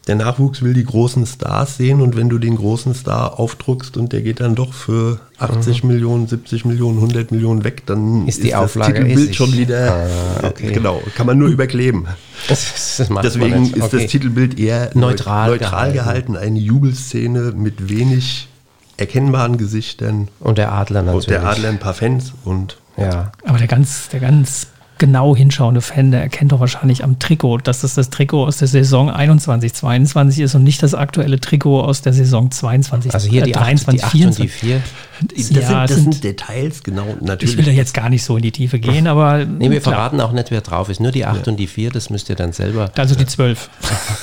der 0.09 0.17
Nachwuchs 0.17 0.63
will 0.63 0.75
die 0.75 0.85
großen 0.85 1.27
Stars 1.27 1.77
sehen 1.77 2.01
und 2.01 2.17
wenn 2.17 2.29
du 2.29 2.39
den 2.39 2.57
großen 2.57 2.93
Star 2.95 3.39
aufdruckst 3.39 3.97
und 3.97 4.13
der 4.13 4.23
geht 4.23 4.41
dann 4.41 4.57
doch 4.57 4.73
für 4.73 5.21
80 5.39 5.85
mhm. 5.85 5.91
Millionen, 5.91 6.27
70 6.27 6.65
Millionen, 6.65 6.97
100 6.97 7.31
Millionen 7.31 7.63
weg, 7.63 7.87
dann 7.87 8.27
ist, 8.27 8.43
die 8.43 8.49
ist 8.49 8.55
Auflage 8.55 8.95
das 8.95 9.03
Titelbild 9.03 9.37
schon 9.37 9.53
wieder, 9.53 10.09
ah, 10.43 10.47
okay. 10.49 10.73
genau, 10.73 11.01
kann 11.15 11.27
man 11.27 11.39
nur 11.39 11.49
überkleben. 11.49 12.07
Das, 12.49 12.97
das 12.97 13.09
Deswegen 13.23 13.67
ist 13.67 13.81
okay. 13.81 13.99
das 13.99 14.11
Titelbild 14.11 14.59
eher 14.59 14.91
neutral, 14.95 15.51
neutral 15.51 15.93
gehalten. 15.93 16.33
gehalten, 16.33 16.37
eine 16.37 16.59
Jubelszene 16.59 17.53
mit 17.53 17.89
wenig 17.89 18.49
erkennbaren 18.97 19.57
Gesichtern. 19.57 20.29
Und 20.41 20.59
der 20.59 20.73
Adler 20.73 21.03
natürlich. 21.03 21.29
Und 21.29 21.31
der 21.31 21.47
Adler 21.47 21.69
ein 21.69 21.79
paar 21.79 21.95
Fans 21.95 22.33
und 22.45 22.79
ja. 22.97 23.33
Aber 23.45 23.59
der 23.59 23.69
ganz, 23.69 24.09
der 24.09 24.21
ganz 24.21 24.67
genau 25.03 25.35
hinschauende 25.35 25.81
Fan, 25.81 26.13
der 26.13 26.21
erkennt 26.21 26.53
doch 26.53 26.61
wahrscheinlich 26.61 27.03
am 27.03 27.19
Trikot, 27.19 27.59
dass 27.59 27.81
das 27.81 27.95
das 27.95 28.09
Trikot 28.11 28.47
aus 28.47 28.59
der 28.59 28.69
Saison 28.69 29.11
21, 29.11 29.75
22 29.75 30.45
ist 30.45 30.55
und 30.55 30.63
nicht 30.63 30.81
das 30.81 30.95
aktuelle 30.95 31.41
Trikot 31.41 31.81
aus 31.81 32.03
der 32.03 32.13
Saison 32.13 32.53
22, 32.53 33.13
also 33.13 33.29
hier 33.29 33.43
die 33.43 33.51
23, 33.51 34.05
8, 34.05 34.13
die 34.15 34.19
8 34.21 34.27
und 34.27 34.39
die 34.39 34.49
4. 34.49 34.83
Das, 35.23 35.51
ja, 35.51 35.55
sind, 35.55 35.73
das 35.73 35.91
sind, 35.91 36.13
sind, 36.13 36.25
Details, 36.25 36.83
genau, 36.83 37.05
natürlich. 37.21 37.53
Ich 37.53 37.59
will 37.59 37.65
da 37.65 37.71
jetzt 37.73 37.95
gar 37.95 38.11
nicht 38.11 38.25
so 38.25 38.37
in 38.37 38.43
die 38.43 38.53
Tiefe 38.53 38.79
gehen, 38.79 39.07
aber. 39.07 39.45
Nee, 39.45 39.71
wir 39.71 39.81
klar. 39.81 39.95
verraten 39.95 40.21
auch 40.21 40.33
nicht, 40.33 40.51
wer 40.51 40.61
drauf 40.61 40.89
ist. 40.89 41.01
Nur 41.01 41.13
die 41.13 41.25
8 41.25 41.47
ja. 41.47 41.53
und 41.53 41.59
die 41.59 41.67
4, 41.67 41.91
das 41.91 42.11
müsst 42.11 42.29
ihr 42.29 42.37
dann 42.37 42.53
selber. 42.53 42.91
Also 42.97 43.15
die 43.15 43.27
12. 43.27 43.71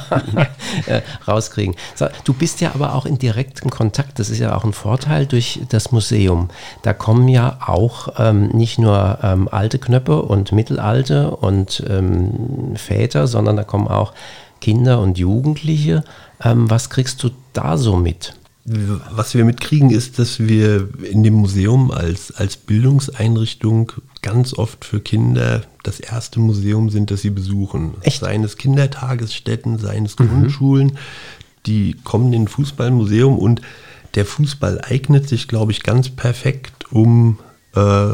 Äh, 0.86 1.02
rauskriegen. 1.28 1.76
So, 1.96 2.08
du 2.24 2.34
bist 2.34 2.62
ja 2.62 2.72
aber 2.74 2.96
auch 2.96 3.06
in 3.06 3.20
direktem 3.20 3.70
Kontakt, 3.70 4.20
das 4.20 4.30
ist 4.30 4.40
ja 4.40 4.56
auch 4.56 4.64
ein 4.64 4.72
Vorteil 4.72 5.26
durch 5.26 5.60
das 5.68 5.92
Museum. 5.92 6.48
Da 6.82 6.94
kommen 6.94 7.28
ja 7.28 7.58
auch 7.66 8.14
ähm, 8.18 8.48
nicht 8.50 8.80
nur 8.80 9.20
ähm, 9.22 9.50
alte 9.52 9.80
Knöpfe 9.80 10.22
und 10.22 10.51
mittelalte 10.52 11.32
und 11.32 11.84
ähm, 11.88 12.76
Väter, 12.76 13.28
sondern 13.28 13.56
da 13.56 13.64
kommen 13.64 13.88
auch 13.88 14.14
Kinder 14.60 15.00
und 15.00 15.18
Jugendliche. 15.18 16.04
Ähm, 16.44 16.70
was 16.70 16.90
kriegst 16.90 17.22
du 17.24 17.32
da 17.54 17.78
so 17.78 17.98
mit? 17.98 18.36
Was 18.64 19.34
wir 19.34 19.44
mitkriegen, 19.44 19.90
ist, 19.90 20.20
dass 20.20 20.40
wir 20.40 20.88
in 21.04 21.24
dem 21.24 21.34
Museum 21.34 21.90
als, 21.90 22.32
als 22.32 22.58
Bildungseinrichtung 22.58 23.92
ganz 24.22 24.54
oft 24.54 24.86
für 24.86 25.00
Kinder 25.00 25.64
das 25.82 26.00
erste 26.00 26.40
Museum 26.40 26.92
sind, 26.92 27.10
das 27.10 27.22
sie 27.22 27.32
besuchen. 27.32 27.96
Echt? 28.02 28.22
Seien 28.22 28.44
es 28.44 28.58
Kindertagesstätten, 28.58 29.80
seien 29.80 30.06
es 30.06 30.18
mhm. 30.20 30.30
Grundschulen, 30.30 30.98
die 31.66 31.96
kommen 32.04 32.32
in 32.34 32.44
ein 32.44 32.48
Fußballmuseum 32.48 33.38
und 33.38 33.62
der 34.14 34.26
Fußball 34.26 34.82
eignet 34.82 35.28
sich, 35.28 35.48
glaube 35.48 35.72
ich, 35.72 35.82
ganz 35.82 36.10
perfekt, 36.10 36.92
um 36.92 37.40
äh, 37.76 38.14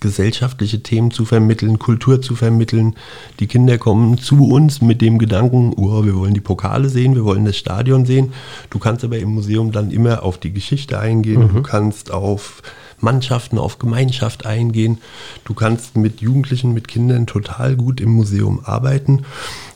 gesellschaftliche 0.00 0.82
Themen 0.82 1.10
zu 1.10 1.24
vermitteln, 1.24 1.78
Kultur 1.78 2.22
zu 2.22 2.36
vermitteln. 2.36 2.94
Die 3.40 3.46
Kinder 3.46 3.78
kommen 3.78 4.18
zu 4.18 4.48
uns 4.48 4.80
mit 4.80 5.00
dem 5.00 5.18
Gedanken, 5.18 5.72
oh, 5.76 6.04
wir 6.04 6.14
wollen 6.16 6.34
die 6.34 6.40
Pokale 6.40 6.88
sehen, 6.88 7.14
wir 7.14 7.24
wollen 7.24 7.44
das 7.44 7.56
Stadion 7.56 8.06
sehen. 8.06 8.32
Du 8.70 8.78
kannst 8.78 9.04
aber 9.04 9.18
im 9.18 9.30
Museum 9.34 9.72
dann 9.72 9.90
immer 9.90 10.22
auf 10.22 10.38
die 10.38 10.52
Geschichte 10.52 10.98
eingehen, 10.98 11.42
mhm. 11.42 11.54
du 11.54 11.62
kannst 11.62 12.12
auf 12.12 12.62
Mannschaften, 13.00 13.58
auf 13.58 13.78
Gemeinschaft 13.78 14.46
eingehen. 14.46 14.98
Du 15.44 15.54
kannst 15.54 15.96
mit 15.96 16.20
Jugendlichen, 16.20 16.72
mit 16.74 16.88
Kindern 16.88 17.26
total 17.26 17.76
gut 17.76 18.00
im 18.00 18.10
Museum 18.10 18.60
arbeiten. 18.64 19.24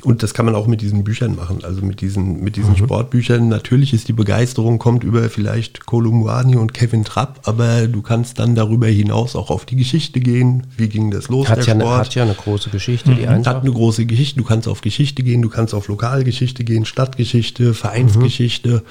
Und 0.05 0.25
das 0.25 0.35
kann 0.35 0.47
man 0.47 0.57
auch 0.57 0.67
mit 0.67 0.81
diesen 0.81 1.05
Büchern 1.05 1.37
machen, 1.37 1.63
also 1.63 1.81
mit 1.81 2.01
diesen, 2.01 2.43
mit 2.43 2.57
diesen 2.57 2.73
mhm. 2.73 2.79
Sportbüchern. 2.79 3.49
Natürlich 3.49 3.95
ist 3.95 4.09
die 4.09 4.13
Begeisterung, 4.13 4.79
kommt 4.79 5.05
über 5.05 5.29
vielleicht 5.31 5.87
Kolumwani 5.87 6.57
und 6.57 6.75
Kevin 6.75 7.05
Trapp, 7.05 7.41
aber 7.45 7.87
du 7.87 8.03
kannst 8.03 8.41
dann 8.41 8.57
darüber 8.57 8.89
hinaus 8.89 9.37
auch 9.37 9.51
auf 9.51 9.65
die 9.65 9.77
Geschichte 9.77 10.19
gehen. 10.19 10.67
Wie 10.77 10.89
ging 10.89 11.13
das 11.13 11.29
los? 11.29 11.49
Hat, 11.49 11.67
ja 11.67 11.75
eine, 11.75 11.89
hat 11.89 12.15
ja 12.17 12.25
eine 12.25 12.35
große 12.35 12.71
Geschichte, 12.71 13.11
mhm. 13.11 13.17
die 13.17 13.29
Eintracht. 13.29 13.57
Hat 13.57 13.63
eine 13.63 13.73
große 13.73 14.07
Geschichte. 14.07 14.39
Du 14.39 14.45
kannst 14.45 14.67
auf 14.67 14.81
Geschichte 14.81 15.23
gehen, 15.23 15.41
du 15.41 15.49
kannst 15.49 15.73
auf 15.73 15.87
Lokalgeschichte 15.87 16.65
gehen, 16.65 16.85
Stadtgeschichte, 16.85 17.73
Vereinsgeschichte. 17.73 18.69
Mhm. 18.69 18.83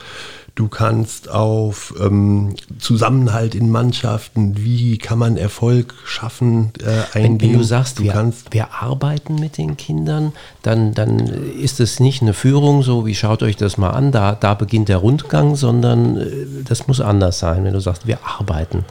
Du 0.54 0.68
kannst 0.68 1.30
auf 1.30 1.94
ähm, 2.02 2.56
Zusammenhalt 2.78 3.56
in 3.56 3.72
Mannschaften, 3.72 4.58
wie 4.58 4.98
kann 4.98 5.18
man 5.18 5.38
Erfolg 5.38 5.94
schaffen, 6.06 6.74
äh, 6.84 7.18
eingehen. 7.18 7.42
Wenn, 7.42 7.52
wenn, 7.52 7.58
du 7.60 7.64
sagst, 7.64 8.00
du 8.00 8.04
wir, 8.04 8.12
kannst 8.12 8.54
wir 8.54 8.74
arbeiten 8.74 9.36
mit 9.36 9.58
den 9.58 9.78
Kindern, 9.78 10.34
dann, 10.62 10.94
dann 10.94 11.20
ist 11.20 11.80
es 11.80 12.02
nicht 12.02 12.22
eine 12.22 12.34
Führung, 12.34 12.84
so 12.84 13.06
wie 13.06 13.16
schaut 13.16 13.44
euch 13.44 13.56
das 13.56 13.78
mal 13.78 13.92
an, 13.92 14.12
da, 14.12 14.36
da 14.36 14.54
beginnt 14.54 14.90
der 14.90 14.98
Rundgang, 14.98 15.56
sondern 15.56 16.18
äh, 16.18 16.28
das 16.66 16.88
muss 16.88 17.00
anders 17.00 17.40
sein, 17.40 17.64
wenn 17.64 17.74
du 17.74 17.80
sagst, 17.80 18.06
wir 18.06 18.20
arbeiten. 18.26 18.84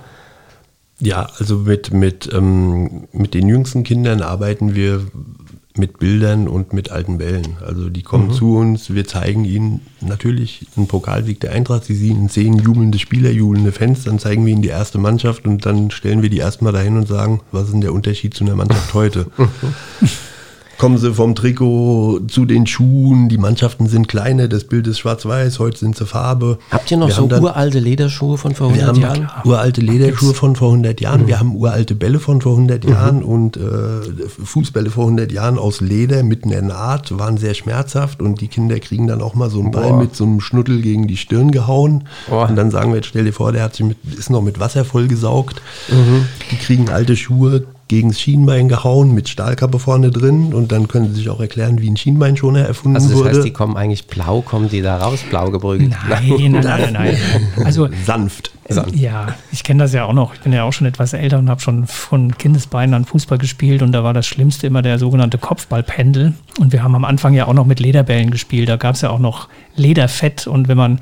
Ja, 0.99 1.29
also 1.39 1.57
mit, 1.57 1.93
mit, 1.93 2.29
ähm, 2.33 3.09
mit 3.13 3.35
den 3.35 3.49
jüngsten 3.49 3.85
Kindern 3.85 4.23
arbeiten 4.23 4.75
wir 4.75 5.07
mit 5.77 5.99
Bildern 5.99 6.49
und 6.49 6.73
mit 6.73 6.91
alten 6.91 7.19
Bällen. 7.19 7.57
Also 7.65 7.89
die 7.89 8.03
kommen 8.03 8.29
mhm. 8.29 8.33
zu 8.33 8.57
uns, 8.57 8.93
wir 8.93 9.07
zeigen 9.07 9.45
ihnen 9.45 9.81
natürlich 10.01 10.67
einen 10.77 10.89
Pokalsieg 10.89 11.41
der 11.41 11.53
Eintracht, 11.53 11.85
sie 11.85 11.95
sehen, 11.95 12.29
sehen 12.29 12.59
jubelnde 12.59 12.99
Spieler, 12.99 13.31
jubelnde 13.31 13.73
Fans, 13.73 14.05
dann 14.05 14.19
zeigen 14.19 14.45
wir 14.45 14.53
ihnen 14.53 14.63
die 14.63 14.69
erste 14.69 14.99
Mannschaft 14.99 15.47
und 15.47 15.65
dann 15.67 15.91
stellen 15.91 16.23
wir 16.23 16.31
die 16.31 16.39
erstmal 16.39 16.73
dahin 16.73 16.97
und 16.97 17.07
sagen, 17.07 17.41
was 17.53 17.65
ist 17.65 17.73
denn 17.73 17.81
der 17.81 17.93
Unterschied 17.93 18.35
zu 18.35 18.45
einer 18.45 18.57
Mannschaft 18.57 18.95
heute? 18.95 19.27
kommen 20.81 20.97
sie 20.97 21.13
vom 21.13 21.35
Trikot 21.35 22.21
zu 22.29 22.47
den 22.47 22.67
Schuhen, 22.67 23.29
die 23.29 23.37
Mannschaften 23.37 23.87
sind 23.87 24.09
kleiner, 24.09 24.49
das 24.49 24.65
Bild 24.65 24.87
ist 24.87 24.99
schwarz-weiß, 24.99 25.59
heute 25.59 25.79
sind 25.79 25.95
sie 25.95 26.07
Farbe. 26.07 26.59
Habt 26.71 26.91
ihr 26.91 26.97
noch 26.97 27.09
wir 27.09 27.15
so 27.15 27.27
dann, 27.27 27.45
uralte 27.45 27.79
Lederschuhe 27.79 28.39
von 28.39 28.55
vor 28.55 28.69
100 28.69 28.97
wir 28.97 29.03
Jahren? 29.03 29.29
Haben 29.29 29.49
uralte 29.51 29.83
Lederschuhe 29.83 30.33
von 30.33 30.57
vor 30.57 30.69
100 30.69 30.99
Jahren, 31.03 31.25
mhm. 31.25 31.27
wir 31.27 31.39
haben 31.39 31.55
uralte 31.55 31.95
Bälle 31.95 32.19
von 32.19 32.41
vor 32.41 32.53
100 32.53 32.85
mhm. 32.85 32.91
Jahren 32.91 33.23
und 33.23 33.59
äh, 33.59 33.61
Fußbälle 34.27 34.89
vor 34.89 35.05
100 35.05 35.31
Jahren 35.31 35.59
aus 35.59 35.83
Leder 35.83 36.23
mit 36.23 36.45
einer 36.45 36.63
Naht, 36.63 37.19
waren 37.19 37.37
sehr 37.37 37.53
schmerzhaft 37.53 38.23
und 38.23 38.41
die 38.41 38.49
Kinder 38.49 38.81
kriegen 38.81 39.07
dann 39.07 39.21
auch 39.21 39.35
mal 39.35 39.51
so 39.51 39.61
einen 39.61 39.73
Ball 39.73 39.91
Boah. 39.91 40.01
mit 40.01 40.17
so 40.17 40.25
einem 40.25 40.41
Schnuttel 40.41 40.81
gegen 40.81 41.07
die 41.07 41.19
Stirn 41.19 41.51
gehauen 41.51 42.05
Boah. 42.27 42.49
und 42.49 42.57
dann 42.57 42.71
sagen 42.71 42.91
wir, 42.93 42.97
jetzt 42.97 43.09
stell 43.09 43.25
dir 43.25 43.35
vor, 43.35 43.53
der 43.53 43.65
hat 43.65 43.77
sich 43.77 43.85
mit, 43.85 43.99
ist 44.19 44.31
noch 44.31 44.41
mit 44.41 44.59
Wasser 44.61 44.87
vollgesaugt. 44.87 45.61
Mhm. 45.91 46.25
Die 46.51 46.57
kriegen 46.57 46.89
alte 46.89 47.17
Schuhe, 47.17 47.67
gegen 47.91 48.11
das 48.11 48.21
Schienbein 48.21 48.69
gehauen 48.69 49.15
mit 49.15 49.29
Stahlkappe 49.29 49.81
vorne 49.81 50.13
drin 50.13 50.55
und 50.55 50.71
dann 50.71 50.87
können 50.87 51.09
sie 51.09 51.17
sich 51.17 51.29
auch 51.29 51.41
erklären, 51.41 51.81
wie 51.81 51.91
ein 51.91 51.97
Schienbeinschoner 51.97 52.61
erfunden 52.61 53.03
wurde. 53.03 53.13
Also 53.13 53.25
das 53.25 53.37
heißt, 53.39 53.45
die 53.45 53.53
kommen 53.53 53.77
eigentlich 53.77 54.07
blau, 54.07 54.43
kommen 54.43 54.69
die 54.69 54.81
da 54.81 54.99
raus, 54.99 55.25
blau 55.29 55.51
gebrügelt? 55.51 55.91
Nein, 56.09 56.29
nein, 56.39 56.53
nein, 56.53 56.63
nein. 56.63 56.93
nein. 56.93 57.17
Also 57.67 57.89
sanft. 58.07 58.53
Ja, 58.95 59.35
ich 59.51 59.65
kenne 59.65 59.83
das 59.83 59.93
ja 59.93 60.05
auch 60.05 60.13
noch. 60.13 60.35
Ich 60.35 60.41
bin 60.41 60.53
ja 60.53 60.65
auch 60.65 60.73
schon 60.73 60.87
etwas 60.87 61.13
älter 61.13 61.39
und 61.39 61.51
habe 61.51 61.61
schon 61.61 61.87
von 61.87 62.37
Kindesbeinen 62.37 62.95
an 62.95 63.05
Fußball 63.05 63.39
gespielt 63.39 63.83
und 63.83 63.93
da 63.93 64.05
war 64.05 64.15
das 64.15 64.27
Schlimmste 64.27 64.67
immer 64.67 64.83
der 64.83 64.99
sogenannte 64.99 65.39
Kopfballpendel. 65.39 66.35
Und 66.59 66.73
wir 66.73 66.83
haben 66.83 66.95
am 66.95 67.05
Anfang 67.05 67.35
ja 67.35 67.47
auch 67.47 67.55
noch 67.55 67.67
mit 67.67 67.81
Lederbällen 67.81 68.31
gespielt. 68.31 68.69
Da 68.69 68.77
gab 68.77 68.95
es 68.95 69.01
ja 69.01 69.11
auch 69.11 69.19
noch 69.19 69.49
Lederfett 69.77 70.47
und 70.47 70.69
wenn 70.69 70.77
man, 70.77 71.01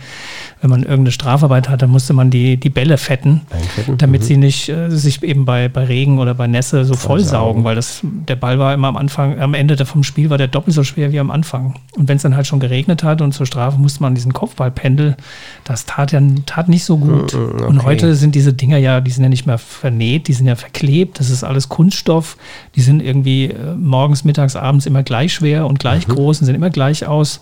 wenn 0.60 0.70
man 0.70 0.80
irgendeine 0.80 1.12
Strafarbeit 1.12 1.68
hat, 1.68 1.82
dann 1.82 1.90
musste 1.90 2.12
man 2.12 2.30
die, 2.30 2.56
die 2.56 2.70
Bälle 2.70 2.96
fetten, 2.96 3.42
Einfetten? 3.50 3.98
damit 3.98 4.22
mhm. 4.22 4.24
sie 4.24 4.36
nicht 4.36 4.68
äh, 4.68 4.90
sich 4.90 5.22
eben 5.22 5.44
bei, 5.44 5.68
bei 5.68 5.84
Regen 5.84 6.18
oder 6.18 6.34
bei 6.34 6.46
Nässe 6.46 6.84
so 6.84 6.94
vollsaugen, 6.94 7.64
weil 7.64 7.74
das, 7.74 8.00
der 8.02 8.36
Ball 8.36 8.58
war 8.58 8.74
immer 8.74 8.88
am 8.88 8.96
Anfang, 8.96 9.40
am 9.40 9.54
Ende 9.54 9.84
vom 9.84 10.04
Spiel 10.04 10.30
war 10.30 10.38
der 10.38 10.48
doppelt 10.48 10.74
so 10.74 10.84
schwer 10.84 11.12
wie 11.12 11.18
am 11.18 11.30
Anfang. 11.30 11.74
Und 11.96 12.08
wenn 12.08 12.16
es 12.16 12.22
dann 12.22 12.36
halt 12.36 12.46
schon 12.46 12.60
geregnet 12.60 13.02
hat 13.02 13.20
und 13.20 13.32
zur 13.32 13.46
Strafe 13.46 13.78
musste 13.78 14.02
man 14.02 14.14
diesen 14.14 14.32
Kopfballpendel, 14.32 15.16
das 15.64 15.86
tat 15.86 16.12
ja 16.12 16.20
tat 16.46 16.68
nicht 16.68 16.84
so 16.84 16.98
gut. 16.98 17.34
Mhm, 17.34 17.57
okay. 17.60 17.68
Und 17.68 17.84
heute 17.84 18.14
sind 18.14 18.34
diese 18.34 18.52
Dinger 18.52 18.78
ja, 18.78 19.00
die 19.00 19.10
sind 19.10 19.22
ja 19.22 19.28
nicht 19.28 19.46
mehr 19.46 19.58
vernäht, 19.58 20.28
die 20.28 20.32
sind 20.32 20.46
ja 20.46 20.56
verklebt, 20.56 21.20
das 21.20 21.30
ist 21.30 21.44
alles 21.44 21.68
Kunststoff, 21.68 22.36
die 22.74 22.80
sind 22.80 23.00
irgendwie 23.00 23.46
äh, 23.46 23.74
morgens, 23.74 24.24
mittags, 24.24 24.56
abends 24.56 24.86
immer 24.86 25.02
gleich 25.02 25.34
schwer 25.34 25.66
und 25.66 25.78
gleich 25.78 26.08
mhm. 26.08 26.12
groß 26.12 26.40
und 26.40 26.46
sehen 26.46 26.54
immer 26.54 26.70
gleich 26.70 27.06
aus. 27.06 27.40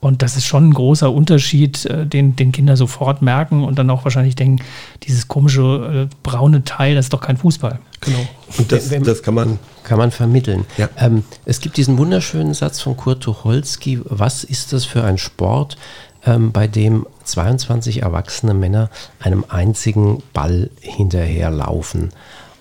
Und 0.00 0.22
das 0.22 0.36
ist 0.36 0.46
schon 0.46 0.68
ein 0.68 0.74
großer 0.74 1.12
Unterschied, 1.12 1.84
äh, 1.86 2.06
den, 2.06 2.36
den 2.36 2.52
Kinder 2.52 2.76
sofort 2.76 3.20
merken 3.20 3.64
und 3.64 3.78
dann 3.78 3.90
auch 3.90 4.04
wahrscheinlich 4.04 4.36
denken, 4.36 4.64
dieses 5.02 5.28
komische 5.28 6.08
äh, 6.10 6.14
braune 6.22 6.64
Teil, 6.64 6.94
das 6.94 7.06
ist 7.06 7.12
doch 7.12 7.20
kein 7.20 7.36
Fußball. 7.36 7.80
Genau. 8.00 8.28
Und 8.58 8.70
das, 8.70 8.88
das 8.88 9.22
kann 9.22 9.34
man 9.34 9.58
kann 9.88 9.98
man 9.98 10.10
vermitteln. 10.10 10.66
Ja. 10.76 10.90
Ähm, 10.98 11.24
es 11.46 11.60
gibt 11.60 11.78
diesen 11.78 11.96
wunderschönen 11.96 12.52
Satz 12.52 12.78
von 12.80 12.94
Kurt 12.94 13.22
Tucholsky, 13.22 14.00
was 14.04 14.44
ist 14.44 14.74
das 14.74 14.84
für 14.84 15.02
ein 15.02 15.16
Sport, 15.16 15.78
ähm, 16.24 16.52
bei 16.52 16.66
dem 16.66 17.06
22 17.24 18.02
erwachsene 18.02 18.54
Männer 18.54 18.90
einem 19.20 19.44
einzigen 19.48 20.22
Ball 20.32 20.70
hinterherlaufen? 20.80 22.10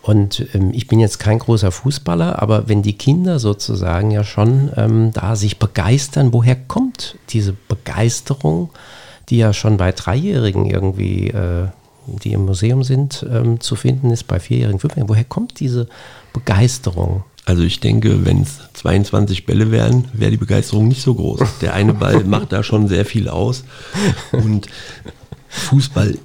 Und 0.08 0.48
ähm, 0.54 0.72
ich 0.74 0.88
bin 0.88 1.00
jetzt 1.00 1.20
kein 1.20 1.38
großer 1.38 1.70
Fußballer, 1.70 2.42
aber 2.42 2.70
wenn 2.70 2.82
die 2.82 2.98
Kinder 2.98 3.40
sozusagen 3.40 4.10
ja 4.10 4.24
schon 4.24 4.72
ähm, 4.78 5.12
da 5.12 5.36
sich 5.36 5.60
begeistern, 5.60 6.32
woher 6.32 6.56
kommt 6.56 7.18
diese 7.30 7.52
Begeisterung, 7.52 8.70
die 9.28 9.38
ja 9.38 9.52
schon 9.52 9.76
bei 9.76 9.92
Dreijährigen 9.92 10.66
irgendwie, 10.66 11.28
äh, 11.28 11.68
die 12.06 12.32
im 12.32 12.46
Museum 12.46 12.84
sind, 12.84 13.26
ähm, 13.30 13.60
zu 13.60 13.76
finden 13.76 14.12
ist, 14.12 14.24
bei 14.28 14.40
Vierjährigen, 14.40 14.80
Fünfjährigen, 14.80 15.10
woher 15.10 15.26
kommt 15.26 15.60
diese 15.60 15.90
Begeisterung? 16.32 17.26
Also 17.48 17.64
ich 17.64 17.80
denke, 17.80 18.26
wenn 18.26 18.42
es 18.42 18.60
22 18.74 19.46
Bälle 19.46 19.72
wären, 19.72 20.10
wäre 20.12 20.32
die 20.32 20.38
Begeisterung 20.38 20.90
nicht 20.90 21.02
so 21.02 21.16
groß. 21.16 21.60
Der 21.62 21.74
eine 21.76 21.94
Ball 21.94 22.24
macht 22.26 22.52
da 22.52 22.62
schon 22.62 22.90
sehr 22.90 23.06
viel 23.06 23.30
aus. 23.30 23.64
Und 24.34 24.68
Fußball 25.48 26.18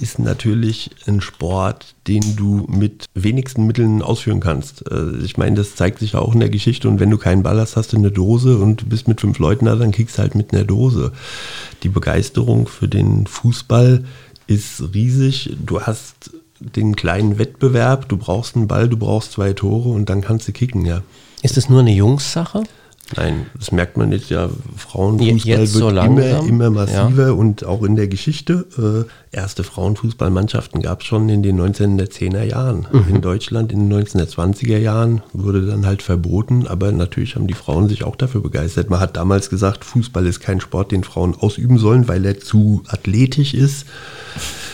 ist 0.00 0.18
natürlich 0.18 0.90
ein 1.06 1.20
Sport, 1.20 1.94
den 2.06 2.34
du 2.34 2.64
mit 2.66 3.04
wenigsten 3.12 3.66
Mitteln 3.66 4.00
ausführen 4.00 4.40
kannst. 4.40 4.90
Äh, 4.90 5.18
ich 5.22 5.36
meine, 5.36 5.56
das 5.56 5.74
zeigt 5.74 5.98
sich 5.98 6.14
auch 6.14 6.32
in 6.32 6.40
der 6.40 6.48
Geschichte. 6.48 6.88
Und 6.88 6.98
wenn 6.98 7.10
du 7.10 7.18
keinen 7.18 7.42
Ball 7.42 7.60
hast, 7.60 7.76
hast 7.76 7.92
du 7.92 7.98
eine 7.98 8.10
Dose 8.10 8.56
und 8.56 8.88
bist 8.88 9.06
mit 9.06 9.20
fünf 9.20 9.38
Leuten 9.38 9.66
da, 9.66 9.76
dann 9.76 9.92
kriegst 9.92 10.16
du 10.16 10.22
halt 10.22 10.34
mit 10.34 10.54
einer 10.54 10.64
Dose. 10.64 11.12
Die 11.82 11.90
Begeisterung 11.90 12.68
für 12.68 12.88
den 12.88 13.26
Fußball 13.26 14.02
ist 14.46 14.82
riesig. 14.94 15.58
Du 15.62 15.82
hast 15.82 16.30
den 16.60 16.96
kleinen 16.96 17.38
Wettbewerb, 17.38 18.08
du 18.08 18.16
brauchst 18.16 18.56
einen 18.56 18.68
Ball, 18.68 18.88
du 18.88 18.96
brauchst 18.96 19.32
zwei 19.32 19.52
Tore 19.52 19.90
und 19.90 20.08
dann 20.08 20.20
kannst 20.20 20.48
du 20.48 20.52
kicken, 20.52 20.84
ja. 20.84 21.02
Ist 21.42 21.56
es 21.56 21.68
nur 21.68 21.80
eine 21.80 21.92
Jungssache? 21.92 22.64
Nein, 23.16 23.46
das 23.58 23.72
merkt 23.72 23.96
man 23.96 24.12
jetzt 24.12 24.28
ja. 24.28 24.50
Frauenfußball 24.76 25.60
jetzt 25.60 25.74
wird 25.74 26.04
immer, 26.04 26.46
immer 26.46 26.70
massiver 26.70 27.28
ja. 27.28 27.32
und 27.32 27.64
auch 27.64 27.82
in 27.82 27.96
der 27.96 28.06
Geschichte. 28.06 29.06
Äh, 29.32 29.36
erste 29.36 29.64
Frauenfußballmannschaften 29.64 30.82
gab 30.82 31.00
es 31.00 31.06
schon 31.06 31.28
in 31.30 31.42
den 31.42 31.58
1910er 31.58 32.42
Jahren. 32.42 32.86
Mhm. 32.92 33.14
In 33.14 33.20
Deutschland 33.22 33.72
in 33.72 33.88
den 33.88 34.04
1920er 34.04 34.76
Jahren 34.76 35.22
wurde 35.32 35.64
dann 35.64 35.86
halt 35.86 36.02
verboten, 36.02 36.66
aber 36.66 36.92
natürlich 36.92 37.36
haben 37.36 37.46
die 37.46 37.54
Frauen 37.54 37.88
sich 37.88 38.04
auch 38.04 38.16
dafür 38.16 38.42
begeistert. 38.42 38.90
Man 38.90 39.00
hat 39.00 39.16
damals 39.16 39.48
gesagt, 39.48 39.86
Fußball 39.86 40.26
ist 40.26 40.40
kein 40.40 40.60
Sport, 40.60 40.92
den 40.92 41.04
Frauen 41.04 41.34
ausüben 41.34 41.78
sollen, 41.78 42.08
weil 42.08 42.26
er 42.26 42.38
zu 42.40 42.82
athletisch 42.88 43.54
ist. 43.54 43.86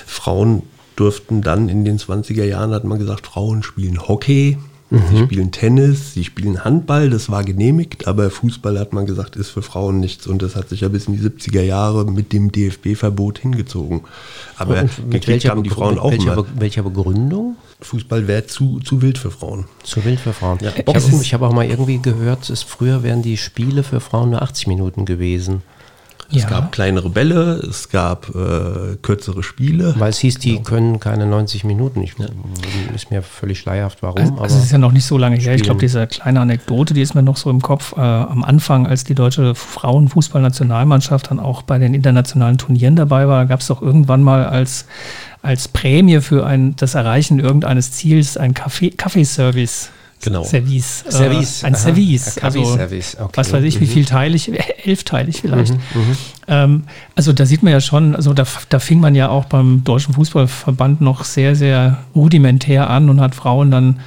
Frauen 0.06 0.62
durften 0.96 1.42
dann 1.42 1.68
in 1.68 1.84
den 1.84 1.98
20er 1.98 2.44
Jahren, 2.44 2.72
hat 2.72 2.84
man 2.84 2.98
gesagt, 2.98 3.26
Frauen 3.26 3.62
spielen 3.62 4.06
Hockey 4.06 4.58
Mhm. 4.94 5.02
Sie 5.10 5.18
spielen 5.24 5.50
Tennis, 5.50 6.14
sie 6.14 6.24
spielen 6.24 6.64
Handball, 6.64 7.10
das 7.10 7.30
war 7.30 7.42
genehmigt, 7.42 8.06
aber 8.06 8.30
Fußball 8.30 8.78
hat 8.78 8.92
man 8.92 9.06
gesagt, 9.06 9.34
ist 9.34 9.50
für 9.50 9.62
Frauen 9.62 9.98
nichts 9.98 10.26
und 10.26 10.42
das 10.42 10.56
hat 10.56 10.68
sich 10.68 10.82
ja 10.82 10.88
bis 10.88 11.06
in 11.06 11.14
die 11.14 11.26
70er 11.26 11.62
Jahre 11.62 12.04
mit 12.04 12.32
dem 12.32 12.52
DFB-Verbot 12.52 13.38
hingezogen. 13.38 14.02
Aber 14.56 14.82
und 14.82 15.08
mit 15.08 15.26
welcher 15.26 15.50
haben 15.50 15.62
die 15.62 15.70
Frauen 15.70 15.98
auch 15.98 16.10
welcher, 16.10 16.36
mal. 16.36 16.44
welcher 16.58 16.82
Begründung? 16.82 17.56
Fußball 17.80 18.28
wäre 18.28 18.46
zu, 18.46 18.78
zu 18.80 19.02
wild 19.02 19.18
für 19.18 19.30
Frauen. 19.30 19.64
Zu 19.82 20.04
wild 20.04 20.20
für 20.20 20.32
Frauen. 20.32 20.58
Ja. 20.60 20.70
Ich 20.70 20.86
habe 20.86 21.00
hab 21.00 21.42
auch 21.42 21.54
mal 21.54 21.66
irgendwie 21.66 21.98
gehört, 22.00 22.48
es 22.48 22.62
früher 22.62 23.02
wären 23.02 23.22
die 23.22 23.36
Spiele 23.36 23.82
für 23.82 24.00
Frauen 24.00 24.30
nur 24.30 24.42
80 24.42 24.68
Minuten 24.68 25.06
gewesen. 25.06 25.62
Es 26.34 26.42
ja. 26.42 26.48
gab 26.48 26.72
kleinere 26.72 27.10
Bälle, 27.10 27.62
es 27.68 27.88
gab 27.88 28.28
äh, 28.34 28.96
kürzere 29.02 29.42
Spiele. 29.42 29.94
Weil 29.98 30.10
es 30.10 30.18
hieß, 30.18 30.38
die 30.38 30.56
ja. 30.56 30.62
können 30.62 31.00
keine 31.00 31.26
90 31.26 31.64
Minuten. 31.64 32.02
Ich, 32.02 32.14
ja. 32.18 32.26
Ist 32.94 33.10
mir 33.10 33.22
völlig 33.22 33.58
schleierhaft, 33.58 34.02
warum. 34.02 34.20
Also, 34.20 34.42
also 34.42 34.56
es 34.58 34.64
ist 34.64 34.72
ja 34.72 34.78
noch 34.78 34.92
nicht 34.92 35.06
so 35.06 35.18
lange 35.18 35.36
her. 35.36 35.54
Ich 35.54 35.62
glaube, 35.62 35.80
diese 35.80 36.06
kleine 36.06 36.40
Anekdote, 36.40 36.94
die 36.94 37.02
ist 37.02 37.14
mir 37.14 37.22
noch 37.22 37.36
so 37.36 37.50
im 37.50 37.62
Kopf. 37.62 37.94
Äh, 37.96 38.00
am 38.00 38.44
Anfang, 38.44 38.86
als 38.86 39.04
die 39.04 39.14
deutsche 39.14 39.54
Frauenfußballnationalmannschaft 39.54 41.30
dann 41.30 41.40
auch 41.40 41.62
bei 41.62 41.78
den 41.78 41.94
internationalen 41.94 42.58
Turnieren 42.58 42.96
dabei 42.96 43.28
war, 43.28 43.46
gab 43.46 43.60
es 43.60 43.66
doch 43.66 43.82
irgendwann 43.82 44.22
mal 44.22 44.46
als, 44.46 44.86
als 45.42 45.68
Prämie 45.68 46.20
für 46.20 46.46
ein, 46.46 46.76
das 46.76 46.94
Erreichen 46.94 47.40
irgendeines 47.40 47.92
Ziels 47.92 48.36
einen 48.36 48.54
Kaffee, 48.54 48.90
Kaffeeservice 48.90 49.90
Genau. 50.24 50.42
Service. 50.44 51.04
Service. 51.08 51.62
Äh, 51.62 51.66
ein 51.66 51.74
Aha. 51.74 51.80
Service. 51.82 52.38
Ein 52.38 52.44
Also, 52.44 52.60
Kaffeeservice, 52.62 53.16
okay. 53.20 53.32
was 53.34 53.52
weiß 53.52 53.62
ich, 53.64 53.80
wie 53.80 53.84
Mhm. 53.84 53.90
vielteilig, 53.90 54.50
elfteilig 54.84 55.40
vielleicht. 55.42 55.74
Ähm, 56.48 56.84
also 57.14 57.32
da 57.32 57.46
sieht 57.46 57.62
man 57.62 57.72
ja 57.72 57.80
schon, 57.80 58.16
also 58.16 58.32
da, 58.32 58.44
da 58.70 58.78
fing 58.78 59.00
man 59.00 59.14
ja 59.14 59.28
auch 59.28 59.44
beim 59.44 59.84
Deutschen 59.84 60.14
Fußballverband 60.14 61.00
noch 61.00 61.24
sehr, 61.24 61.54
sehr 61.56 61.98
rudimentär 62.14 62.88
an 62.90 63.08
und 63.10 63.20
hat 63.20 63.34
Frauen 63.34 63.70
dann 63.70 64.00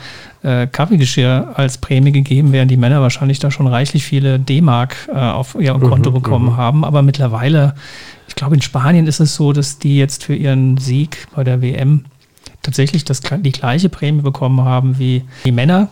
äh, 0.44 0.68
Kaffeegeschirr 0.68 1.54
als 1.56 1.78
Prämie 1.80 2.12
gegeben, 2.12 2.52
während 2.52 2.70
die 2.72 2.78
Männer 2.78 3.02
wahrscheinlich 3.02 3.40
da 3.40 3.50
schon 3.52 3.68
reichlich 3.68 4.04
viele 4.04 4.40
D-Mark 4.40 4.96
äh, 5.14 5.18
auf 5.18 5.56
ihr 5.60 5.74
Konto 5.74 6.12
bekommen 6.12 6.58
haben. 6.58 6.84
Aber 6.86 7.02
mittlerweile, 7.02 7.76
ich 8.28 8.36
glaube 8.36 8.56
in 8.56 8.62
Spanien 8.62 9.08
ist 9.08 9.20
es 9.20 9.36
so, 9.36 9.52
dass 9.54 9.80
die 9.80 9.98
jetzt 9.98 10.24
für 10.24 10.36
ihren 10.36 10.78
Sieg 10.78 11.28
bei 11.36 11.44
der 11.44 11.62
WM 11.62 12.06
tatsächlich 12.62 13.04
das, 13.06 13.22
die 13.22 13.52
gleiche 13.52 13.90
Prämie 13.90 14.22
bekommen 14.22 14.62
haben 14.64 15.00
wie 15.00 15.24
die 15.46 15.52
Männer. 15.52 15.90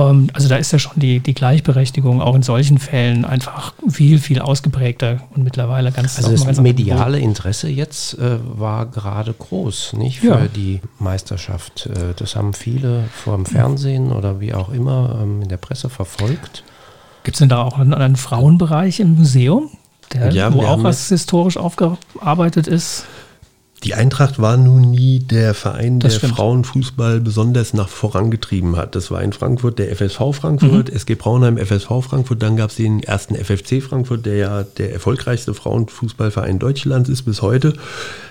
Ähm, 0.00 0.28
Also 0.32 0.48
da 0.48 0.56
ist 0.56 0.72
ja 0.72 0.78
schon 0.78 0.94
die, 0.96 1.20
die 1.20 1.34
Gleichberechtigung 1.34 2.20
auch 2.22 2.34
in 2.34 2.42
solchen 2.42 2.78
Fällen 2.78 3.24
einfach 3.24 3.74
viel, 3.88 4.18
viel 4.18 4.40
ausgeprägter 4.40 5.20
und 5.34 5.44
mittlerweile 5.44 5.92
ganz 5.92 6.16
Also 6.16 6.30
das 6.32 6.44
ganz 6.46 6.60
mediale 6.60 7.18
Interesse 7.18 7.68
jetzt 7.68 8.18
äh, 8.18 8.38
war 8.58 8.86
gerade 8.86 9.32
groß, 9.32 9.92
nicht 9.94 10.20
für 10.20 10.26
Ja. 10.26 10.46
die 10.54 10.80
Meisterschaft. 10.98 11.86
Äh, 11.86 12.14
das 12.16 12.36
haben 12.36 12.52
viele 12.54 13.04
vor 13.12 13.36
dem 13.36 13.46
Fernsehen 13.46 14.12
oder 14.12 14.40
wie 14.40 14.54
auch 14.54 14.70
immer 14.70 15.18
ähm, 15.22 15.42
in 15.42 15.48
der 15.48 15.56
Presse 15.58 15.88
verfolgt. 15.90 16.64
Gibt 17.24 17.34
es 17.36 17.38
denn 17.40 17.48
da 17.50 17.62
auch 17.62 17.78
einen, 17.78 17.92
einen 17.94 18.16
Frauenbereich 18.16 19.00
im 19.00 19.16
Museum, 19.16 19.68
der, 20.14 20.32
Ja, 20.32 20.52
wo 20.54 20.62
auch 20.62 20.82
was 20.82 21.08
historisch 21.10 21.56
aufgearbeitet 21.56 22.66
ist? 22.66 23.04
Die 23.82 23.94
Eintracht 23.94 24.38
war 24.38 24.58
nun 24.58 24.90
nie 24.90 25.20
der 25.20 25.54
Verein, 25.54 26.00
Das 26.00 26.12
der 26.12 26.18
stimmt. 26.18 26.34
Frauenfußball 26.34 27.20
besonders 27.20 27.72
nach 27.72 27.88
vorangetrieben 27.88 28.76
hat. 28.76 28.94
Das 28.94 29.10
war 29.10 29.22
in 29.22 29.32
Frankfurt 29.32 29.78
der 29.78 29.94
FSV 29.96 30.32
Frankfurt, 30.32 30.90
SG 30.90 31.14
Braunheim 31.14 31.56
FSV 31.56 31.88
Frankfurt. 32.02 32.42
Dann 32.42 32.56
gab 32.56 32.70
es 32.70 32.76
den 32.76 33.02
ersten 33.02 33.34
FFC 33.34 33.82
Frankfurt, 33.82 34.26
der 34.26 34.36
ja 34.36 34.62
der 34.64 34.92
erfolgreichste 34.92 35.54
Frauenfußballverein 35.54 36.58
Deutschlands 36.58 37.08
ist 37.08 37.22
bis 37.22 37.40
heute. 37.40 37.72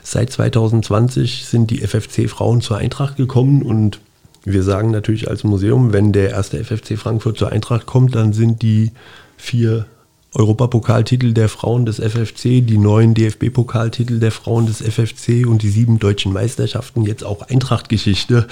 Seit 0.03 0.31
2020 0.31 1.45
sind 1.45 1.71
die 1.71 1.79
FFC 1.79 2.29
Frauen 2.29 2.61
zur 2.61 2.77
Eintracht 2.77 3.15
gekommen 3.17 3.63
und 3.63 3.99
wir 4.45 4.61
sagen 4.61 4.91
natürlich 4.91 5.29
als 5.29 5.43
Museum, 5.43 5.93
wenn 5.93 6.13
der 6.13 6.29
erste 6.29 6.63
FFC 6.63 6.95
Frankfurt 6.97 7.39
zur 7.39 7.51
Eintracht 7.51 7.87
kommt, 7.87 8.13
dann 8.13 8.33
sind 8.33 8.61
die 8.61 8.91
vier 9.35 9.87
Europapokaltitel 10.35 11.33
der 11.33 11.49
Frauen 11.49 11.85
des 11.85 11.97
FFC, 11.99 12.61
die 12.65 12.77
neuen 12.77 13.13
DFB-Pokaltitel 13.15 14.19
der 14.19 14.31
Frauen 14.31 14.67
des 14.67 14.81
FFC 14.81 15.47
und 15.47 15.63
die 15.63 15.69
sieben 15.69 15.97
deutschen 15.99 16.33
Meisterschaften 16.33 17.03
jetzt 17.03 17.23
auch 17.23 17.41
Eintracht-Geschichte. 17.49 18.47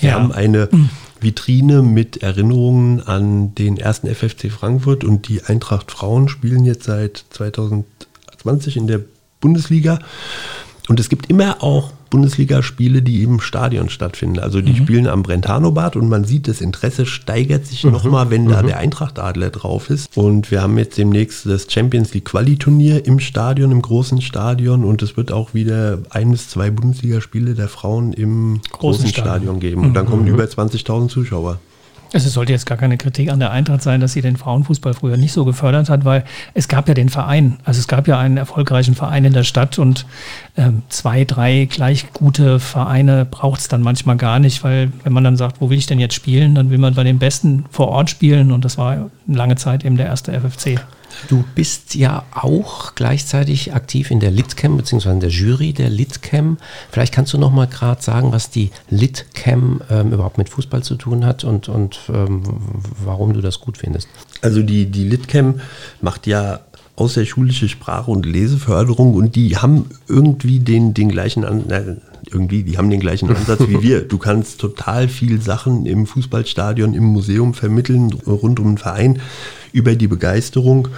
Wir 0.00 0.08
Ja. 0.10 0.14
haben 0.16 0.32
eine 0.32 0.68
Vitrine 1.20 1.80
mit 1.82 2.18
Erinnerungen 2.22 3.00
an 3.00 3.54
den 3.54 3.78
ersten 3.78 4.08
FFC 4.08 4.50
Frankfurt 4.50 5.04
und 5.04 5.28
die 5.28 5.42
Eintracht 5.42 5.90
Frauen 5.90 6.28
spielen 6.28 6.64
jetzt 6.64 6.84
seit 6.84 7.24
2020 7.30 8.76
in 8.76 8.86
der 8.86 9.00
Bundesliga. 9.40 9.98
Und 10.88 11.00
es 11.00 11.08
gibt 11.08 11.28
immer 11.28 11.62
auch 11.62 11.92
Bundesligaspiele, 12.10 13.02
die 13.02 13.22
im 13.22 13.40
Stadion 13.40 13.88
stattfinden. 13.88 14.38
Also 14.38 14.60
die 14.60 14.76
spielen 14.76 15.06
am 15.06 15.22
Brentano-Bad 15.22 15.96
und 15.96 16.08
man 16.08 16.24
sieht, 16.24 16.48
das 16.48 16.60
Interesse 16.60 17.04
steigert 17.04 17.66
sich 17.66 17.84
nochmal, 17.84 18.30
wenn 18.30 18.48
da 18.48 18.62
der 18.62 18.78
Eintracht-Adler 18.78 19.50
drauf 19.50 19.90
ist. 19.90 20.16
Und 20.16 20.50
wir 20.50 20.62
haben 20.62 20.78
jetzt 20.78 20.98
demnächst 20.98 21.46
das 21.46 21.66
Champions 21.68 22.14
League 22.14 22.26
Quali-Turnier 22.26 23.04
im 23.06 23.18
Stadion, 23.18 23.72
im 23.72 23.82
großen 23.82 24.22
Stadion. 24.22 24.84
Und 24.84 25.02
es 25.02 25.16
wird 25.16 25.32
auch 25.32 25.52
wieder 25.52 25.98
ein 26.10 26.30
bis 26.30 26.48
zwei 26.48 26.70
Bundesligaspiele 26.70 27.54
der 27.54 27.68
Frauen 27.68 28.12
im 28.12 28.60
großen, 28.70 29.08
Stadion. 29.08 29.26
Stadion. 29.26 29.60
geben. 29.60 29.80
Und 29.82 29.94
dann 29.94 30.06
kommen 30.06 30.26
über 30.26 30.44
20.000 30.44 31.08
Zuschauer. 31.08 31.58
Also 32.16 32.28
es 32.28 32.32
sollte 32.32 32.52
jetzt 32.52 32.64
gar 32.64 32.78
keine 32.78 32.96
Kritik 32.96 33.30
an 33.30 33.40
der 33.40 33.50
Eintracht 33.50 33.82
sein, 33.82 34.00
dass 34.00 34.14
sie 34.14 34.22
den 34.22 34.38
Frauenfußball 34.38 34.94
früher 34.94 35.18
nicht 35.18 35.34
so 35.34 35.44
gefördert 35.44 35.90
hat, 35.90 36.06
weil 36.06 36.24
es 36.54 36.66
gab 36.66 36.88
ja 36.88 36.94
den 36.94 37.10
Verein. 37.10 37.58
Also 37.64 37.78
es 37.78 37.88
gab 37.88 38.08
ja 38.08 38.18
einen 38.18 38.38
erfolgreichen 38.38 38.94
Verein 38.94 39.26
in 39.26 39.34
der 39.34 39.42
Stadt 39.42 39.78
und 39.78 40.06
ähm, 40.56 40.80
zwei, 40.88 41.26
drei 41.26 41.66
gleich 41.66 42.10
gute 42.14 42.58
Vereine 42.58 43.26
braucht 43.26 43.60
es 43.60 43.68
dann 43.68 43.82
manchmal 43.82 44.16
gar 44.16 44.38
nicht, 44.38 44.64
weil 44.64 44.90
wenn 45.04 45.12
man 45.12 45.24
dann 45.24 45.36
sagt, 45.36 45.60
wo 45.60 45.68
will 45.68 45.76
ich 45.76 45.84
denn 45.84 46.00
jetzt 46.00 46.14
spielen, 46.14 46.54
dann 46.54 46.70
will 46.70 46.78
man 46.78 46.94
bei 46.94 47.04
den 47.04 47.18
Besten 47.18 47.66
vor 47.70 47.88
Ort 47.88 48.08
spielen 48.08 48.50
und 48.50 48.64
das 48.64 48.78
war 48.78 49.10
lange 49.26 49.56
Zeit 49.56 49.84
eben 49.84 49.98
der 49.98 50.06
erste 50.06 50.32
FFC. 50.32 50.80
Du 51.28 51.44
bist 51.54 51.94
ja 51.94 52.24
auch 52.32 52.94
gleichzeitig 52.94 53.74
aktiv 53.74 54.10
in 54.10 54.20
der 54.20 54.30
Litcam 54.30 54.76
bzw. 54.76 55.10
in 55.10 55.20
der 55.20 55.30
Jury 55.30 55.72
der 55.72 55.90
Litcam. 55.90 56.58
Vielleicht 56.90 57.14
kannst 57.14 57.32
du 57.32 57.38
noch 57.38 57.50
mal 57.50 57.66
gerade 57.66 58.02
sagen, 58.02 58.32
was 58.32 58.50
die 58.50 58.70
Litcam 58.90 59.80
ähm, 59.90 60.12
überhaupt 60.12 60.38
mit 60.38 60.48
Fußball 60.48 60.82
zu 60.82 60.96
tun 60.96 61.24
hat 61.24 61.44
und, 61.44 61.68
und 61.68 61.98
ähm, 62.08 62.42
warum 63.04 63.32
du 63.32 63.40
das 63.40 63.60
gut 63.60 63.78
findest. 63.78 64.08
Also 64.42 64.62
die, 64.62 64.86
die 64.86 65.04
Litcam 65.04 65.60
macht 66.00 66.26
ja 66.26 66.60
außerschulische 66.96 67.68
Sprache- 67.68 68.10
und 68.10 68.24
Leseförderung 68.24 69.14
und 69.14 69.36
die 69.36 69.56
haben 69.56 69.90
irgendwie 70.08 70.60
den, 70.60 70.94
den 70.94 71.10
gleichen 71.10 71.44
na, 71.68 71.82
irgendwie, 72.36 72.62
die 72.62 72.76
haben 72.76 72.90
den 72.90 73.00
gleichen 73.00 73.30
Ansatz 73.30 73.60
wie 73.66 73.82
wir. 73.82 74.02
Du 74.02 74.18
kannst 74.18 74.60
total 74.60 75.08
viel 75.08 75.40
Sachen 75.40 75.86
im 75.86 76.06
Fußballstadion, 76.06 76.92
im 76.92 77.04
Museum 77.04 77.54
vermitteln, 77.54 78.12
rund 78.26 78.60
um 78.60 78.72
den 78.72 78.78
Verein, 78.78 79.20
über 79.72 79.94
die 79.94 80.06
Begeisterung. 80.06 80.88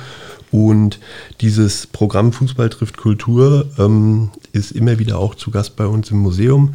Und 0.50 0.98
dieses 1.40 1.86
Programm 1.86 2.32
Fußball 2.32 2.70
trifft 2.70 2.96
Kultur 2.96 3.66
ähm, 3.78 4.30
ist 4.52 4.72
immer 4.72 4.98
wieder 4.98 5.18
auch 5.18 5.34
zu 5.34 5.50
Gast 5.50 5.76
bei 5.76 5.86
uns 5.86 6.10
im 6.10 6.18
Museum. 6.18 6.74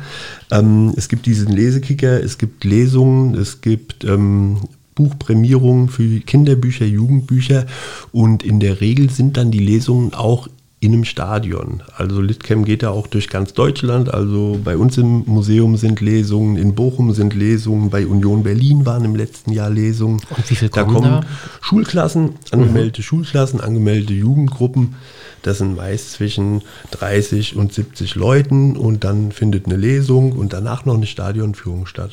Ähm, 0.51 0.93
es 0.95 1.09
gibt 1.09 1.25
diesen 1.25 1.51
Lesekicker, 1.51 2.23
es 2.23 2.38
gibt 2.38 2.63
Lesungen, 2.63 3.35
es 3.35 3.61
gibt 3.61 4.03
ähm, 4.03 4.57
Buchprämierungen 4.95 5.89
für 5.89 6.19
Kinderbücher, 6.19 6.85
Jugendbücher 6.85 7.65
und 8.11 8.43
in 8.43 8.59
der 8.59 8.79
Regel 8.79 9.09
sind 9.09 9.38
dann 9.38 9.49
die 9.49 9.59
Lesungen 9.59 10.13
auch 10.13 10.47
in 10.83 10.91
einem 10.93 11.05
Stadion. 11.05 11.81
Also 11.95 12.19
Litcam 12.19 12.65
geht 12.65 12.83
da 12.83 12.89
auch 12.89 13.07
durch 13.07 13.29
ganz 13.29 13.53
Deutschland. 13.53 14.13
Also 14.13 14.59
bei 14.61 14.75
uns 14.75 14.97
im 14.97 15.23
Museum 15.25 15.77
sind 15.77 16.01
Lesungen, 16.01 16.57
in 16.57 16.75
Bochum 16.75 17.13
sind 17.13 17.33
Lesungen, 17.33 17.89
bei 17.89 18.05
Union 18.05 18.43
Berlin 18.43 18.85
waren 18.85 19.05
im 19.05 19.15
letzten 19.15 19.53
Jahr 19.53 19.69
Lesungen. 19.69 20.19
Und 20.29 20.49
wie 20.49 20.55
viel 20.55 20.67
da 20.67 20.83
kommen 20.83 20.95
kommen 20.95 21.21
da? 21.21 21.27
Schulklassen, 21.61 22.31
angemeldete 22.51 23.01
Schulklassen, 23.01 23.61
angemeldete 23.61 24.13
Jugendgruppen. 24.13 24.95
Das 25.41 25.59
sind 25.59 25.77
meist 25.77 26.11
zwischen 26.11 26.63
30 26.91 27.55
und 27.55 27.73
70 27.73 28.15
Leuten 28.15 28.75
und 28.75 29.05
dann 29.05 29.31
findet 29.31 29.67
eine 29.67 29.77
Lesung 29.77 30.33
und 30.33 30.51
danach 30.51 30.83
noch 30.83 30.95
eine 30.95 31.07
Stadionführung 31.07 31.85
statt. 31.85 32.11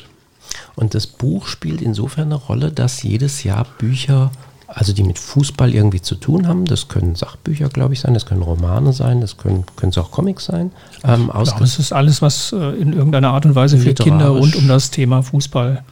Und 0.75 0.95
das 0.95 1.07
Buch 1.07 1.47
spielt 1.47 1.81
insofern 1.81 2.27
eine 2.27 2.35
Rolle, 2.35 2.71
dass 2.71 3.03
jedes 3.03 3.43
Jahr 3.43 3.65
Bücher, 3.79 4.31
also 4.73 4.93
die 4.93 5.03
mit 5.03 5.19
Fußball 5.19 5.73
irgendwie 5.73 6.01
zu 6.01 6.15
tun 6.15 6.47
haben, 6.47 6.65
das 6.65 6.87
können 6.87 7.15
Sachbücher, 7.15 7.69
glaube 7.69 7.93
ich, 7.93 7.99
sein, 7.99 8.13
das 8.13 8.25
können 8.25 8.41
Romane 8.41 8.93
sein, 8.93 9.19
das 9.21 9.37
können, 9.37 9.65
können 9.75 9.91
es 9.91 9.97
auch 9.97 10.11
Comics 10.11 10.45
sein, 10.45 10.71
ähm, 11.03 11.29
ausge- 11.31 11.59
das 11.59 11.77
ist 11.79 11.91
alles, 11.91 12.21
was 12.21 12.53
äh, 12.53 12.57
in 12.81 12.93
irgendeiner 12.93 13.31
Art 13.31 13.45
und 13.45 13.55
Weise 13.55 13.77
für 13.77 13.89
Kinder 14.05 14.29
rund 14.29 14.55
um 14.55 14.67
das 14.67 14.89
Thema 14.91 15.21
Fußball 15.23 15.83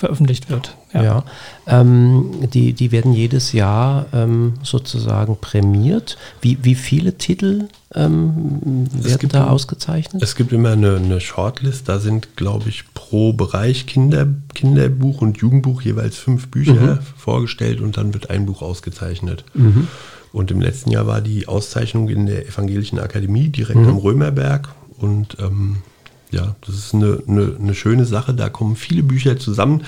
veröffentlicht 0.00 0.50
wird. 0.50 0.76
Ja, 0.92 1.24
ähm, 1.68 2.48
die, 2.52 2.72
die 2.72 2.90
werden 2.90 3.12
jedes 3.12 3.52
Jahr 3.52 4.06
ähm, 4.12 4.54
sozusagen 4.62 5.36
prämiert. 5.40 6.16
Wie, 6.40 6.58
wie 6.62 6.74
viele 6.74 7.16
Titel 7.16 7.68
ähm, 7.94 8.86
werden 8.92 9.28
da 9.28 9.44
ein- 9.44 9.50
ausgezeichnet? 9.50 10.20
Es 10.22 10.34
gibt 10.34 10.52
immer 10.52 10.70
eine, 10.70 10.96
eine 10.96 11.20
Shortlist, 11.20 11.88
da 11.88 12.00
sind, 12.00 12.36
glaube 12.36 12.68
ich, 12.70 12.84
pro 12.94 13.32
Bereich 13.32 13.86
Kinder, 13.86 14.26
Kinderbuch 14.54 15.20
und 15.20 15.38
Jugendbuch 15.38 15.82
jeweils 15.82 16.16
fünf 16.16 16.48
Bücher 16.48 16.98
vorgestellt 17.16 17.80
und 17.80 17.96
dann 17.96 18.12
wird 18.12 18.30
ein 18.30 18.46
Buch 18.46 18.62
ausgezeichnet. 18.62 19.44
Und 20.32 20.50
im 20.50 20.60
letzten 20.60 20.90
Jahr 20.90 21.06
war 21.06 21.20
die 21.20 21.46
Auszeichnung 21.46 22.08
in 22.08 22.26
der 22.26 22.48
Evangelischen 22.48 22.98
Akademie 22.98 23.48
direkt 23.48 23.78
am 23.86 23.98
Römerberg 23.98 24.68
und 24.98 25.36
ähm, 25.40 25.78
ja, 26.30 26.54
das 26.64 26.76
ist 26.76 26.94
eine, 26.94 27.22
eine, 27.26 27.56
eine 27.58 27.74
schöne 27.74 28.04
Sache. 28.04 28.34
Da 28.34 28.48
kommen 28.48 28.76
viele 28.76 29.02
Bücher 29.02 29.38
zusammen. 29.38 29.84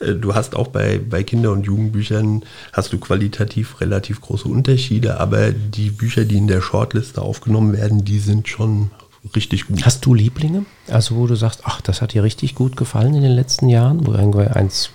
Äh, 0.00 0.14
Du 0.14 0.34
hast 0.34 0.56
auch 0.56 0.68
bei, 0.68 0.98
bei 0.98 1.22
Kinder- 1.22 1.52
und 1.52 1.64
Jugendbüchern 1.66 2.44
hast 2.72 2.92
du 2.92 2.98
qualitativ 2.98 3.80
relativ 3.80 4.20
große 4.20 4.48
Unterschiede, 4.48 5.20
aber 5.20 5.52
die 5.52 5.90
Bücher, 5.90 6.24
die 6.24 6.36
in 6.36 6.46
der 6.46 6.60
Shortliste 6.60 7.20
aufgenommen 7.20 7.72
werden, 7.72 8.04
die 8.04 8.18
sind 8.18 8.48
schon 8.48 8.90
richtig 9.36 9.66
gut. 9.66 9.84
Hast 9.84 10.04
du 10.06 10.14
Lieblinge? 10.14 10.64
Also 10.88 11.16
wo 11.16 11.26
du 11.26 11.34
sagst, 11.34 11.60
ach, 11.64 11.80
das 11.80 12.02
hat 12.02 12.14
dir 12.14 12.22
richtig 12.22 12.54
gut 12.54 12.76
gefallen 12.76 13.14
in 13.14 13.22
den 13.22 13.32
letzten 13.32 13.68
Jahren, 13.68 14.06
wo 14.06 14.12
irgendwie 14.12 14.46
eins 14.46 14.90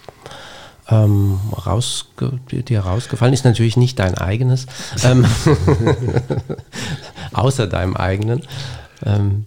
ähm, 0.90 1.40
rausge 1.66 2.40
dir 2.50 2.80
rausgefallen 2.82 3.34
ist, 3.34 3.46
natürlich 3.46 3.78
nicht 3.78 4.00
dein 4.00 4.16
eigenes, 4.16 4.66
ähm, 5.04 5.26
außer 7.34 7.68
deinem 7.68 7.96
eigenen. 7.96 8.42
Ähm, 9.06 9.46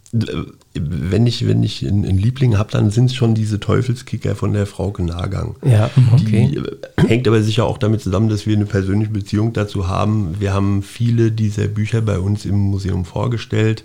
wenn 0.74 1.26
ich, 1.26 1.46
wenn 1.46 1.62
ich 1.62 1.86
einen, 1.86 2.16
Liebling 2.16 2.56
habe, 2.56 2.70
dann 2.70 2.90
sind 2.90 3.06
es 3.06 3.14
schon 3.14 3.34
diese 3.34 3.60
Teufelskicker 3.60 4.34
von 4.34 4.54
der 4.54 4.66
Frau 4.66 4.90
Genagang. 4.90 5.56
Ja, 5.64 5.90
okay. 6.12 6.50
Die 6.50 6.56
äh, 6.56 7.08
hängt 7.08 7.28
aber 7.28 7.42
sicher 7.42 7.66
auch 7.66 7.76
damit 7.76 8.00
zusammen, 8.00 8.30
dass 8.30 8.46
wir 8.46 8.56
eine 8.56 8.64
persönliche 8.64 9.10
Beziehung 9.10 9.52
dazu 9.52 9.88
haben. 9.88 10.36
Wir 10.40 10.54
haben 10.54 10.82
viele 10.82 11.30
dieser 11.30 11.66
Bücher 11.66 12.00
bei 12.00 12.18
uns 12.18 12.46
im 12.46 12.56
Museum 12.56 13.04
vorgestellt. 13.04 13.84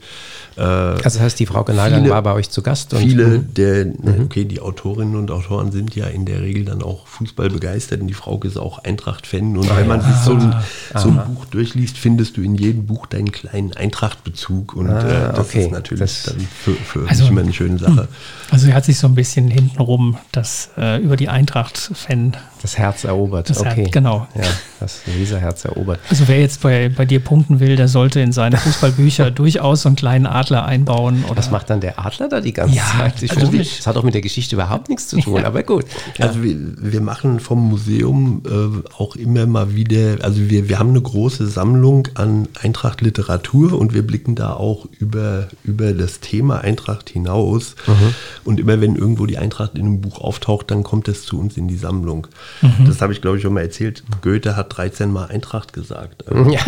Äh, 0.55 0.61
also 0.61 1.03
das 1.03 1.19
heißt, 1.19 1.39
die 1.39 1.45
Frau 1.45 1.63
Genagang 1.63 2.01
viele, 2.01 2.13
war 2.13 2.21
bei 2.23 2.33
euch 2.33 2.49
zu 2.49 2.61
Gast? 2.61 2.95
Viele 2.95 3.39
der, 3.39 3.85
mhm. 3.85 4.23
okay, 4.23 4.45
die 4.45 4.61
Autorinnen 4.61 5.17
und 5.17 5.29
Autoren 5.29 5.71
sind 5.73 5.93
ja 5.95 6.05
in 6.07 6.25
der 6.25 6.41
Regel 6.41 6.65
dann 6.65 6.81
auch 6.81 7.05
Fußball 7.07 7.49
begeistert 7.49 7.99
und 8.01 8.07
die 8.07 8.13
Frau 8.13 8.39
ist 8.43 8.57
auch 8.57 8.79
Eintracht-Fan. 8.79 9.57
Und 9.57 9.69
ah, 9.69 9.77
wenn 9.77 9.87
man 9.87 10.01
sich 10.01 10.15
so 10.23 10.31
ein, 10.31 10.55
so 10.95 11.09
ein, 11.09 11.21
Buch 11.27 11.45
durchliest, 11.45 11.97
findest 11.97 12.37
du 12.37 12.41
in 12.41 12.55
jedem 12.55 12.85
Buch 12.85 13.07
deinen 13.07 13.31
kleinen 13.31 13.73
Eintracht-Bezug. 13.73 14.75
Und 14.75 14.89
ah, 14.89 14.99
äh, 14.99 15.35
das 15.35 15.39
okay. 15.39 15.65
ist 15.65 15.71
natürlich 15.71 15.99
das, 15.99 16.23
dann 16.23 16.39
für, 16.39 16.76
für 16.85 17.07
also, 17.07 17.27
immer 17.27 17.41
eine 17.41 17.53
schöne 17.53 17.77
Sache. 17.77 18.07
Also 18.51 18.67
er 18.67 18.75
hat 18.75 18.85
sich 18.85 18.97
so 18.97 19.07
ein 19.07 19.15
bisschen 19.15 19.49
hintenrum 19.49 20.17
das 20.31 20.69
äh, 20.77 21.01
über 21.01 21.17
die 21.17 21.29
Eintracht-Fan. 21.29 22.37
Das 22.61 22.77
Herz 22.77 23.03
erobert, 23.03 23.49
das 23.49 23.59
okay. 23.59 23.83
Herz, 23.83 23.91
genau. 23.91 24.27
Ja, 24.35 24.43
das 24.79 25.01
Leserherz 25.05 25.65
erobert. 25.65 25.99
Also 26.09 26.27
wer 26.27 26.39
jetzt 26.39 26.61
bei, 26.61 26.89
bei 26.89 27.05
dir 27.05 27.19
punkten 27.19 27.59
will, 27.59 27.75
der 27.75 27.87
sollte 27.87 28.19
in 28.19 28.31
seine 28.31 28.57
Fußballbücher 28.57 29.31
durchaus 29.31 29.83
so 29.83 29.89
einen 29.89 29.95
kleinen 29.95 30.25
Adler 30.25 30.65
einbauen. 30.65 31.23
Oder 31.25 31.37
Was 31.37 31.51
macht 31.51 31.69
dann 31.69 31.81
der 31.81 32.03
Adler 32.03 32.29
da 32.29 32.41
die 32.41 32.53
ganze 32.53 32.75
ja, 32.75 32.83
Zeit? 32.97 33.21
Ich 33.21 33.31
also 33.31 33.51
das 33.51 33.85
hat 33.85 33.95
auch 33.95 34.03
mit 34.03 34.13
der 34.13 34.21
Geschichte 34.21 34.55
überhaupt 34.55 34.89
nichts 34.89 35.07
zu 35.07 35.19
tun, 35.19 35.41
ja. 35.41 35.45
aber 35.45 35.63
gut. 35.63 35.85
Ja. 36.17 36.25
Also 36.25 36.43
wir, 36.43 36.55
wir, 36.77 37.01
machen 37.01 37.39
vom 37.39 37.69
Museum 37.69 38.41
äh, 38.45 38.93
auch 38.97 39.15
immer 39.15 39.45
mal 39.45 39.75
wieder, 39.75 40.17
also 40.21 40.49
wir, 40.49 40.67
wir 40.67 40.79
haben 40.79 40.89
eine 40.89 41.01
große 41.01 41.47
Sammlung 41.47 42.07
an 42.15 42.47
Eintracht-Literatur 42.61 43.73
und 43.73 43.93
wir 43.93 44.05
blicken 44.05 44.35
da 44.35 44.53
auch 44.53 44.87
über, 44.99 45.47
über 45.63 45.93
das 45.93 46.19
Thema 46.19 46.61
Eintracht 46.61 47.09
hinaus. 47.09 47.75
Mhm. 47.85 48.15
Und 48.43 48.59
immer 48.59 48.81
wenn 48.81 48.95
irgendwo 48.95 49.25
die 49.25 49.37
Eintracht 49.37 49.75
in 49.75 49.85
einem 49.85 50.01
Buch 50.01 50.19
auftaucht, 50.19 50.71
dann 50.71 50.83
kommt 50.83 51.07
es 51.07 51.23
zu 51.23 51.39
uns 51.39 51.55
in 51.55 51.67
die 51.67 51.77
Sammlung. 51.77 52.27
Mhm. 52.61 52.85
Das 52.85 53.01
habe 53.01 53.13
ich, 53.13 53.21
glaube 53.21 53.37
ich, 53.37 53.43
schon 53.43 53.53
mal 53.53 53.61
erzählt. 53.61 54.03
Goethe 54.21 54.55
hat 54.55 54.75
13 54.75 55.11
Mal 55.11 55.25
Eintracht 55.25 55.73
gesagt. 55.73 56.23
Ja, 56.29 56.43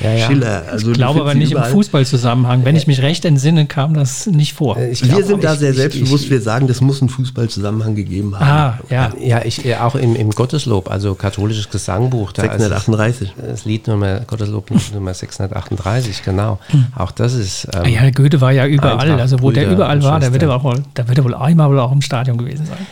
ja, 0.00 0.12
ja. 0.12 0.26
Schiller. 0.26 0.64
Also 0.70 0.90
ich 0.90 0.96
glaube 0.96 1.20
aber 1.20 1.34
nicht 1.34 1.52
im 1.52 1.62
Fußballzusammenhang. 1.62 2.64
Wenn 2.64 2.76
ich 2.76 2.86
mich 2.86 3.02
recht 3.02 3.24
entsinne, 3.24 3.66
kam 3.66 3.94
das 3.94 4.26
nicht 4.26 4.54
vor. 4.54 4.76
Äh, 4.76 4.90
ich 4.90 5.02
wir 5.02 5.24
sind 5.24 5.42
da 5.42 5.56
sehr 5.56 5.70
ich, 5.70 5.76
selbstbewusst. 5.76 6.24
Ich, 6.24 6.30
wir 6.30 6.40
sagen, 6.40 6.66
das 6.66 6.80
muss 6.80 7.00
einen 7.00 7.08
Fußballzusammenhang 7.08 7.94
gegeben 7.94 8.38
haben. 8.38 8.46
Ah, 8.46 8.78
ja. 8.90 9.12
Ja, 9.20 9.44
ich, 9.44 9.64
äh, 9.64 9.76
auch 9.76 9.94
im, 9.94 10.14
im 10.14 10.30
Gotteslob, 10.30 10.90
also 10.90 11.14
katholisches 11.14 11.70
Gesangbuch. 11.70 12.32
Da 12.32 12.42
638. 12.42 13.34
das 13.36 13.64
Lied 13.64 13.86
Nummer, 13.88 14.20
Gotteslob 14.20 14.70
Nummer 14.94 15.14
638, 15.14 16.22
genau. 16.22 16.58
Hm. 16.68 16.86
Auch 16.96 17.10
das 17.10 17.34
ist. 17.34 17.68
Ähm, 17.74 17.92
ja, 17.92 18.10
Goethe 18.10 18.40
war 18.40 18.52
ja 18.52 18.66
überall. 18.66 19.20
Also 19.20 19.40
wo 19.40 19.50
der 19.50 19.70
überall 19.70 20.02
war, 20.02 20.20
da 20.20 20.32
wird 20.32 20.42
er, 20.42 20.54
auch, 20.54 20.74
da 20.94 21.08
wird 21.08 21.18
er 21.18 21.24
wohl 21.24 21.34
einmal 21.34 21.70
wohl 21.70 21.80
auch 21.80 21.92
im 21.92 22.02
Stadion 22.02 22.38
gewesen 22.38 22.66
sein. 22.66 22.86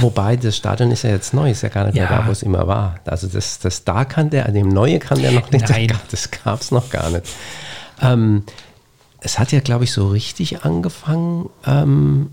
Wobei 0.00 0.36
das 0.36 0.56
Stadion 0.56 0.90
ist 0.90 1.02
ja 1.02 1.10
jetzt 1.10 1.34
neu, 1.34 1.50
ist 1.50 1.62
ja 1.62 1.68
gar 1.68 1.86
nicht 1.86 1.96
ja. 1.96 2.08
mehr 2.08 2.18
da, 2.18 2.26
wo 2.26 2.30
es 2.30 2.42
immer 2.42 2.66
war. 2.66 2.96
Also 3.04 3.26
das, 3.26 3.58
das 3.58 3.84
da 3.84 4.04
kann 4.04 4.30
der, 4.30 4.46
an 4.46 4.54
dem 4.54 4.68
Neue 4.68 4.98
kann 4.98 5.20
der 5.20 5.32
noch 5.32 5.50
nicht. 5.50 5.68
Nein. 5.68 5.92
Das 6.10 6.30
gab 6.30 6.60
es 6.60 6.70
noch 6.70 6.90
gar 6.90 7.10
nicht. 7.10 7.26
Ähm, 8.00 8.44
es 9.20 9.38
hat 9.38 9.52
ja, 9.52 9.60
glaube 9.60 9.84
ich, 9.84 9.92
so 9.92 10.08
richtig 10.08 10.64
angefangen 10.64 11.48
ähm, 11.66 12.30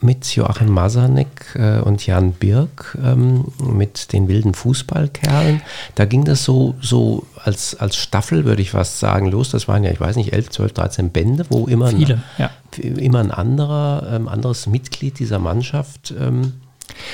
mit 0.00 0.36
Joachim 0.36 0.68
Masanek 0.68 1.56
äh, 1.56 1.80
und 1.80 2.06
Jan 2.06 2.32
Birk, 2.32 2.96
ähm, 3.02 3.46
mit 3.60 4.12
den 4.12 4.28
wilden 4.28 4.54
Fußballkerlen. 4.54 5.62
Da 5.96 6.04
ging 6.04 6.24
das 6.24 6.44
so, 6.44 6.76
so 6.80 7.26
als, 7.42 7.74
als 7.74 7.96
Staffel, 7.96 8.44
würde 8.44 8.62
ich 8.62 8.70
fast 8.70 9.00
sagen, 9.00 9.26
los. 9.30 9.50
Das 9.50 9.66
waren 9.66 9.82
ja, 9.82 9.90
ich 9.90 10.00
weiß 10.00 10.16
nicht, 10.16 10.32
11, 10.32 10.50
12, 10.50 10.72
13 10.74 11.10
Bände, 11.10 11.46
wo 11.48 11.66
immer, 11.66 11.88
Viele, 11.88 12.14
ein, 12.14 12.22
ja. 12.38 12.50
immer 12.82 13.18
ein 13.20 13.32
anderer, 13.32 14.08
ähm, 14.12 14.28
anderes 14.28 14.66
Mitglied 14.66 15.18
dieser 15.18 15.40
Mannschaft 15.40 16.14
ähm, 16.18 16.52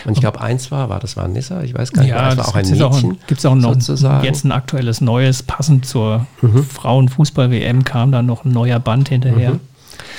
und 0.04 0.12
ich 0.14 0.20
glaube, 0.20 0.40
eins 0.40 0.70
war, 0.70 0.88
war 0.88 1.00
das 1.00 1.16
war 1.16 1.28
Nissa, 1.28 1.62
ich 1.62 1.74
weiß 1.74 1.92
gar 1.92 2.02
nicht, 2.02 2.10
ja, 2.10 2.34
das 2.34 2.38
war 2.38 2.48
auch 2.48 2.54
ein 2.54 2.68
Mädchen. 2.68 3.18
Gibt 3.26 3.40
es 3.40 3.46
auch 3.46 3.54
noch 3.54 3.74
sozusagen. 3.74 4.24
jetzt 4.24 4.44
ein 4.44 4.52
aktuelles 4.52 5.00
neues, 5.00 5.42
passend 5.42 5.86
zur 5.86 6.26
mhm. 6.42 6.64
Frauenfußball-WM 6.64 7.84
kam 7.84 8.12
da 8.12 8.22
noch 8.22 8.44
ein 8.44 8.52
neuer 8.52 8.78
Band 8.78 9.08
hinterher. 9.08 9.54
Mhm. 9.54 9.60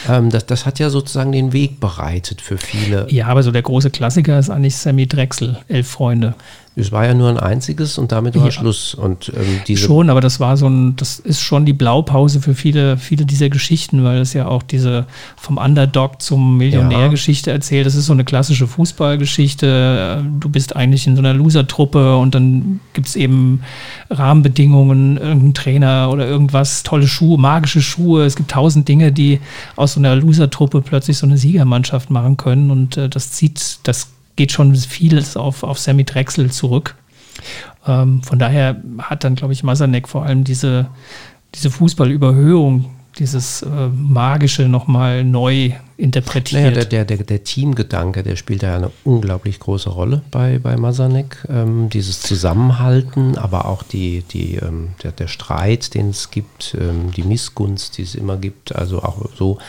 Ähm, 0.07 0.29
das, 0.29 0.45
das 0.45 0.65
hat 0.65 0.79
ja 0.79 0.89
sozusagen 0.89 1.31
den 1.31 1.53
Weg 1.53 1.79
bereitet 1.79 2.41
für 2.41 2.57
viele. 2.57 3.07
Ja, 3.09 3.27
aber 3.27 3.43
so 3.43 3.51
der 3.51 3.61
große 3.61 3.89
Klassiker 3.89 4.39
ist 4.39 4.49
eigentlich 4.49 4.75
Sammy 4.75 5.07
Drechsel, 5.07 5.57
Elf 5.67 5.87
Freunde. 5.87 6.35
Es 6.77 6.91
war 6.91 7.05
ja 7.05 7.13
nur 7.13 7.29
ein 7.29 7.39
einziges 7.39 7.97
und 7.97 8.11
damit 8.11 8.35
war 8.35 8.45
ja. 8.45 8.51
Schluss. 8.51 8.93
Und, 8.93 9.31
ähm, 9.35 9.61
diese 9.65 9.85
schon, 9.85 10.09
aber 10.09 10.19
das 10.19 10.41
war 10.41 10.57
so 10.57 10.67
ein, 10.67 10.97
das 10.97 11.19
ist 11.19 11.39
schon 11.39 11.65
die 11.65 11.73
Blaupause 11.73 12.41
für 12.41 12.53
viele, 12.53 12.97
viele 12.97 13.25
dieser 13.25 13.49
Geschichten, 13.49 14.03
weil 14.03 14.19
es 14.19 14.33
ja 14.33 14.47
auch 14.47 14.61
diese 14.61 15.05
vom 15.37 15.57
Underdog 15.57 16.21
zum 16.21 16.57
Millionär-Geschichte 16.57 17.49
erzählt. 17.49 17.85
Das 17.85 17.95
ist 17.95 18.07
so 18.07 18.13
eine 18.13 18.25
klassische 18.25 18.67
Fußballgeschichte. 18.67 20.25
Du 20.39 20.49
bist 20.49 20.75
eigentlich 20.75 21.07
in 21.07 21.15
so 21.15 21.21
einer 21.21 21.33
Loser-Truppe 21.33 22.17
und 22.17 22.35
dann 22.35 22.81
gibt 22.91 23.07
es 23.07 23.15
eben 23.15 23.61
Rahmenbedingungen, 24.09 25.15
irgendein 25.15 25.53
Trainer 25.53 26.09
oder 26.11 26.27
irgendwas, 26.27 26.83
tolle 26.83 27.07
Schuhe, 27.07 27.37
magische 27.37 27.81
Schuhe. 27.81 28.25
Es 28.25 28.35
gibt 28.35 28.51
tausend 28.51 28.89
Dinge, 28.89 29.13
die 29.13 29.39
aus 29.77 29.93
so 29.93 30.01
einer 30.01 30.15
Loser-Truppe 30.17 30.81
plötzlich 30.81 31.17
so 31.17 31.25
eine 31.25 31.37
Siegermannschaft 31.37 32.09
machen 32.09 32.35
können 32.35 32.69
und 32.69 32.97
äh, 32.97 33.07
das 33.07 33.31
zieht, 33.31 33.79
das 33.83 34.09
geht 34.35 34.51
schon 34.51 34.75
vieles 34.75 35.37
auf, 35.37 35.63
auf 35.63 35.79
Sammy 35.79 36.03
Drechsel 36.03 36.51
zurück. 36.51 36.95
Ähm, 37.87 38.23
von 38.23 38.39
daher 38.39 38.81
hat 38.99 39.23
dann, 39.23 39.35
glaube 39.35 39.53
ich, 39.53 39.63
Masanek 39.63 40.07
vor 40.07 40.25
allem 40.25 40.43
diese, 40.43 40.87
diese 41.53 41.69
Fußballüberhöhung, 41.69 42.85
dieses 43.19 43.61
äh, 43.61 43.87
Magische 43.87 44.67
nochmal 44.67 45.23
neu 45.23 45.71
interpretiert. 45.97 46.75
Naja, 46.75 46.83
der, 46.83 47.05
der, 47.05 47.17
der, 47.17 47.43
Teamgedanke, 47.43 48.23
der 48.23 48.35
spielt 48.35 48.63
ja 48.63 48.75
eine 48.75 48.91
unglaublich 49.05 49.59
große 49.59 49.89
Rolle 49.89 50.21
bei, 50.31 50.59
bei 50.59 50.75
Masanek. 50.75 51.45
Ähm, 51.49 51.89
dieses 51.89 52.21
Zusammenhalten, 52.21 53.37
aber 53.37 53.65
auch 53.65 53.83
die, 53.83 54.23
die, 54.31 54.55
ähm, 54.55 54.89
der, 55.03 55.13
der 55.13 55.27
Streit, 55.27 55.93
den 55.93 56.09
es 56.09 56.31
gibt, 56.31 56.75
ähm, 56.79 57.11
die 57.15 57.23
Missgunst, 57.23 57.97
die 57.97 58.03
es 58.03 58.15
immer 58.15 58.37
gibt, 58.37 58.75
also 58.75 59.01
auch 59.03 59.29
so 59.35 59.59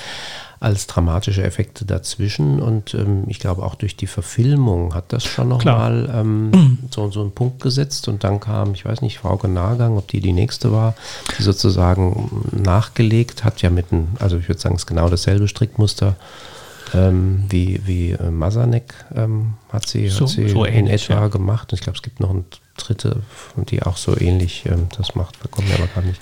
als 0.61 0.87
dramatische 0.87 1.43
Effekte 1.43 1.85
dazwischen. 1.85 2.61
Und 2.61 2.95
ähm, 2.95 3.25
ich 3.29 3.39
glaube, 3.39 3.63
auch 3.63 3.75
durch 3.75 3.97
die 3.97 4.07
Verfilmung 4.07 4.95
hat 4.95 5.13
das 5.13 5.25
schon 5.25 5.49
nochmal 5.49 6.11
ähm, 6.13 6.79
so, 6.91 7.11
so 7.11 7.21
einen 7.21 7.33
Punkt 7.33 7.63
gesetzt. 7.63 8.09
Und 8.09 8.25
dann 8.25 8.41
kam, 8.41 8.73
ich 8.75 8.85
weiß 8.85 9.03
nicht, 9.03 9.19
Frau 9.19 9.37
Nagang, 9.47 9.97
ob 9.97 10.09
die 10.09 10.21
die 10.21 10.33
nächste 10.33 10.73
war, 10.73 10.95
die 11.39 11.43
sozusagen 11.43 12.31
nachgelegt 12.53 13.45
hat, 13.45 13.63
ja 13.63 13.71
mit 13.71 13.93
einem, 13.93 14.09
also 14.19 14.39
ich 14.39 14.49
würde 14.49 14.61
sagen, 14.61 14.75
es 14.75 14.83
ist 14.83 14.87
genau 14.87 15.09
dasselbe 15.09 15.49
Strickmuster. 15.49 16.17
Ähm, 16.95 17.45
wie, 17.49 17.81
wie 17.85 18.13
äh, 18.13 18.31
Masanek 18.31 18.95
ähm, 19.17 19.55
hat 19.71 19.89
sie, 19.89 20.09
so, 20.09 20.21
hat 20.21 20.29
sie 20.29 20.49
so 20.49 20.65
in 20.65 20.73
ähnlich, 20.87 21.11
etwa 21.11 21.23
ja. 21.23 21.29
gemacht. 21.29 21.73
Und 21.73 21.79
ich 21.79 21.83
glaube, 21.83 21.97
es 21.97 22.03
gibt 22.03 22.21
noch 22.21 22.31
eine 22.31 22.45
dritte, 22.77 23.23
die 23.57 23.83
auch 23.83 23.97
so 23.97 24.17
ähnlich 24.17 24.65
ähm, 24.67 24.87
das 24.97 25.17
macht. 25.17 25.35
Da 25.43 25.49
kommen 25.49 25.69
wir 25.69 25.75
aber 25.77 25.89
gar 25.89 26.03
nicht. 26.03 26.21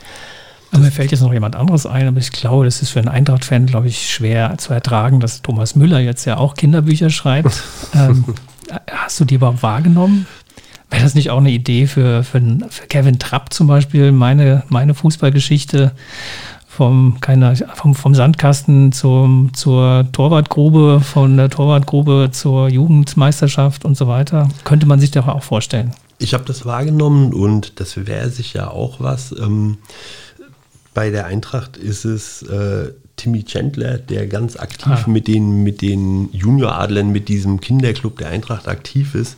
Aber 0.74 0.82
mir 0.82 0.90
fällt 0.90 1.12
jetzt 1.12 1.20
noch 1.20 1.32
jemand 1.32 1.54
anderes 1.54 1.86
ein, 1.86 2.08
aber 2.08 2.18
ich 2.18 2.32
glaube, 2.32 2.64
das 2.64 2.82
ist 2.82 2.90
für 2.90 2.98
einen 2.98 3.06
Eintracht-Fan, 3.06 3.66
glaube 3.66 3.86
ich, 3.86 4.10
schwer 4.10 4.58
zu 4.58 4.72
ertragen, 4.72 5.20
dass 5.20 5.40
Thomas 5.40 5.76
Müller 5.76 6.00
jetzt 6.00 6.24
ja 6.24 6.36
auch 6.36 6.54
Kinderbücher 6.54 7.10
schreibt. 7.10 7.62
ähm, 7.94 8.24
hast 8.90 9.20
du 9.20 9.24
die 9.24 9.36
überhaupt 9.36 9.62
wahrgenommen? 9.62 10.26
Wäre 10.90 11.04
das 11.04 11.14
nicht 11.14 11.30
auch 11.30 11.38
eine 11.38 11.52
Idee 11.52 11.86
für, 11.86 12.24
für, 12.24 12.40
für 12.70 12.86
Kevin 12.88 13.20
Trapp 13.20 13.52
zum 13.52 13.68
Beispiel, 13.68 14.10
meine, 14.10 14.64
meine 14.68 14.94
Fußballgeschichte 14.94 15.92
vom, 16.66 17.20
keine, 17.20 17.54
vom, 17.76 17.94
vom 17.94 18.16
Sandkasten 18.16 18.90
zum, 18.90 19.54
zur 19.54 20.08
Torwartgrube, 20.10 21.00
von 21.00 21.36
der 21.36 21.50
Torwartgrube 21.50 22.30
zur 22.32 22.68
Jugendmeisterschaft 22.68 23.84
und 23.84 23.96
so 23.96 24.08
weiter? 24.08 24.48
Könnte 24.64 24.86
man 24.86 24.98
sich 24.98 25.12
doch 25.12 25.28
auch 25.28 25.44
vorstellen. 25.44 25.92
Ich 26.18 26.34
habe 26.34 26.44
das 26.44 26.66
wahrgenommen 26.66 27.32
und 27.32 27.78
das 27.78 27.96
wäre 27.96 28.28
sicher 28.28 28.72
auch 28.72 28.98
was. 28.98 29.30
Ähm, 29.30 29.78
bei 30.94 31.10
der 31.10 31.26
Eintracht 31.26 31.76
ist 31.76 32.04
es 32.04 32.42
äh, 32.42 32.92
Timmy 33.16 33.44
Chandler, 33.44 33.98
der 33.98 34.26
ganz 34.26 34.56
aktiv 34.56 35.04
ah. 35.06 35.08
mit 35.08 35.28
den, 35.28 35.62
mit 35.62 35.82
den 35.82 36.30
Junioradlern, 36.32 37.10
mit 37.10 37.28
diesem 37.28 37.60
Kinderclub 37.60 38.18
der 38.18 38.28
Eintracht 38.28 38.66
aktiv 38.66 39.14
ist. 39.14 39.36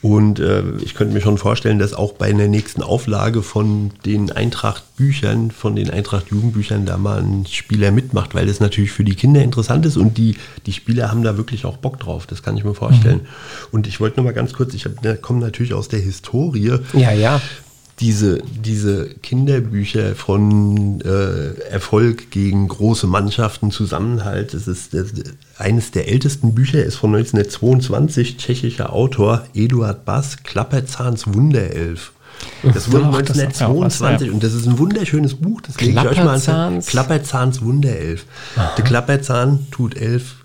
Und 0.00 0.40
äh, 0.40 0.62
ich 0.82 0.94
könnte 0.94 1.12
mir 1.12 1.20
schon 1.20 1.36
vorstellen, 1.36 1.78
dass 1.78 1.92
auch 1.92 2.14
bei 2.14 2.26
einer 2.26 2.48
nächsten 2.48 2.82
Auflage 2.82 3.42
von 3.42 3.92
den 4.06 4.32
Eintracht-Büchern, 4.32 5.50
von 5.50 5.76
den 5.76 5.90
Eintracht-Jugendbüchern 5.90 6.86
da 6.86 6.96
mal 6.96 7.20
ein 7.20 7.44
Spieler 7.46 7.90
mitmacht, 7.90 8.34
weil 8.34 8.46
das 8.46 8.60
natürlich 8.60 8.92
für 8.92 9.04
die 9.04 9.14
Kinder 9.14 9.42
interessant 9.42 9.84
ist 9.84 9.98
und 9.98 10.16
die, 10.16 10.36
die 10.64 10.72
Spieler 10.72 11.10
haben 11.10 11.22
da 11.22 11.36
wirklich 11.36 11.66
auch 11.66 11.76
Bock 11.76 12.00
drauf. 12.00 12.26
Das 12.26 12.42
kann 12.42 12.56
ich 12.56 12.64
mir 12.64 12.74
vorstellen. 12.74 13.18
Mhm. 13.18 13.72
Und 13.72 13.86
ich 13.86 14.00
wollte 14.00 14.16
noch 14.16 14.24
mal 14.24 14.32
ganz 14.32 14.54
kurz, 14.54 14.72
ich 14.72 14.86
komme 15.20 15.40
natürlich 15.40 15.74
aus 15.74 15.88
der 15.88 16.00
Historie. 16.00 16.78
Ja, 16.94 17.12
ja 17.12 17.40
diese, 18.00 18.42
diese 18.64 19.08
Kinderbücher 19.08 20.14
von 20.14 21.02
äh, 21.02 21.60
Erfolg 21.70 22.30
gegen 22.30 22.66
große 22.66 23.06
Mannschaften, 23.06 23.70
Zusammenhalt, 23.70 24.54
das 24.54 24.66
ist 24.66 24.94
das, 24.94 25.12
eines 25.58 25.90
der 25.90 26.08
ältesten 26.08 26.54
Bücher, 26.54 26.82
ist 26.82 26.96
von 26.96 27.14
1922, 27.14 28.38
tschechischer 28.38 28.92
Autor 28.92 29.44
Eduard 29.54 30.06
Bass, 30.06 30.38
Klapperzahns 30.42 31.26
Wunderelf. 31.26 32.12
Das 32.62 32.90
wurde 32.90 33.04
Ach, 33.12 33.22
das 33.22 33.42
hat 33.42 33.60
ja 33.60 33.66
auch 33.66 33.82
was, 33.82 34.00
1922 34.00 34.28
ja. 34.28 34.32
und 34.32 34.42
das 34.42 34.54
ist 34.54 34.66
ein 34.66 34.78
wunderschönes 34.78 35.34
Buch. 35.34 35.60
Das 35.60 35.78
lege 35.78 35.92
ich 35.92 35.98
euch 35.98 36.04
mal 36.04 36.12
Klapperzahns? 36.14 36.86
Klapperzahns 36.86 37.62
Wunderelf. 37.62 38.24
Der 38.78 38.84
Klapperzahn 38.84 39.66
tut 39.70 39.94
elf, 39.94 40.36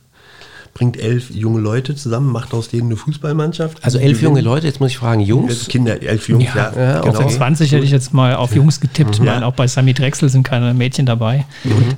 bringt 0.75 0.99
elf 0.99 1.31
junge 1.33 1.61
Leute 1.61 1.95
zusammen, 1.95 2.33
macht 2.33 2.53
aus 2.53 2.67
denen 2.67 2.88
eine 2.88 2.97
Fußballmannschaft. 2.97 3.81
Also 3.81 3.97
elf 3.97 4.21
junge. 4.21 4.41
Leute, 4.41 4.67
jetzt 4.67 4.81
muss 4.81 4.91
ich 4.91 4.97
fragen, 4.97 5.21
Jungs? 5.21 5.49
Elf 5.49 5.67
Kinder, 5.69 6.01
elf 6.01 6.27
Jungs, 6.27 6.43
ja. 6.53 6.73
Ja, 6.75 6.99
genau. 6.99 7.21
okay. 7.21 7.33
20 7.33 7.71
hätte 7.71 7.85
ich 7.85 7.91
jetzt 7.91 8.13
mal 8.13 8.35
auf 8.35 8.53
Jungs 8.53 8.81
getippt. 8.81 9.19
Ja. 9.19 9.23
meine, 9.23 9.45
auch 9.45 9.53
bei 9.53 9.67
Sami 9.67 9.93
Drechsel 9.93 10.27
sind 10.27 10.43
keine 10.43 10.73
Mädchen 10.73 11.05
dabei. 11.05 11.45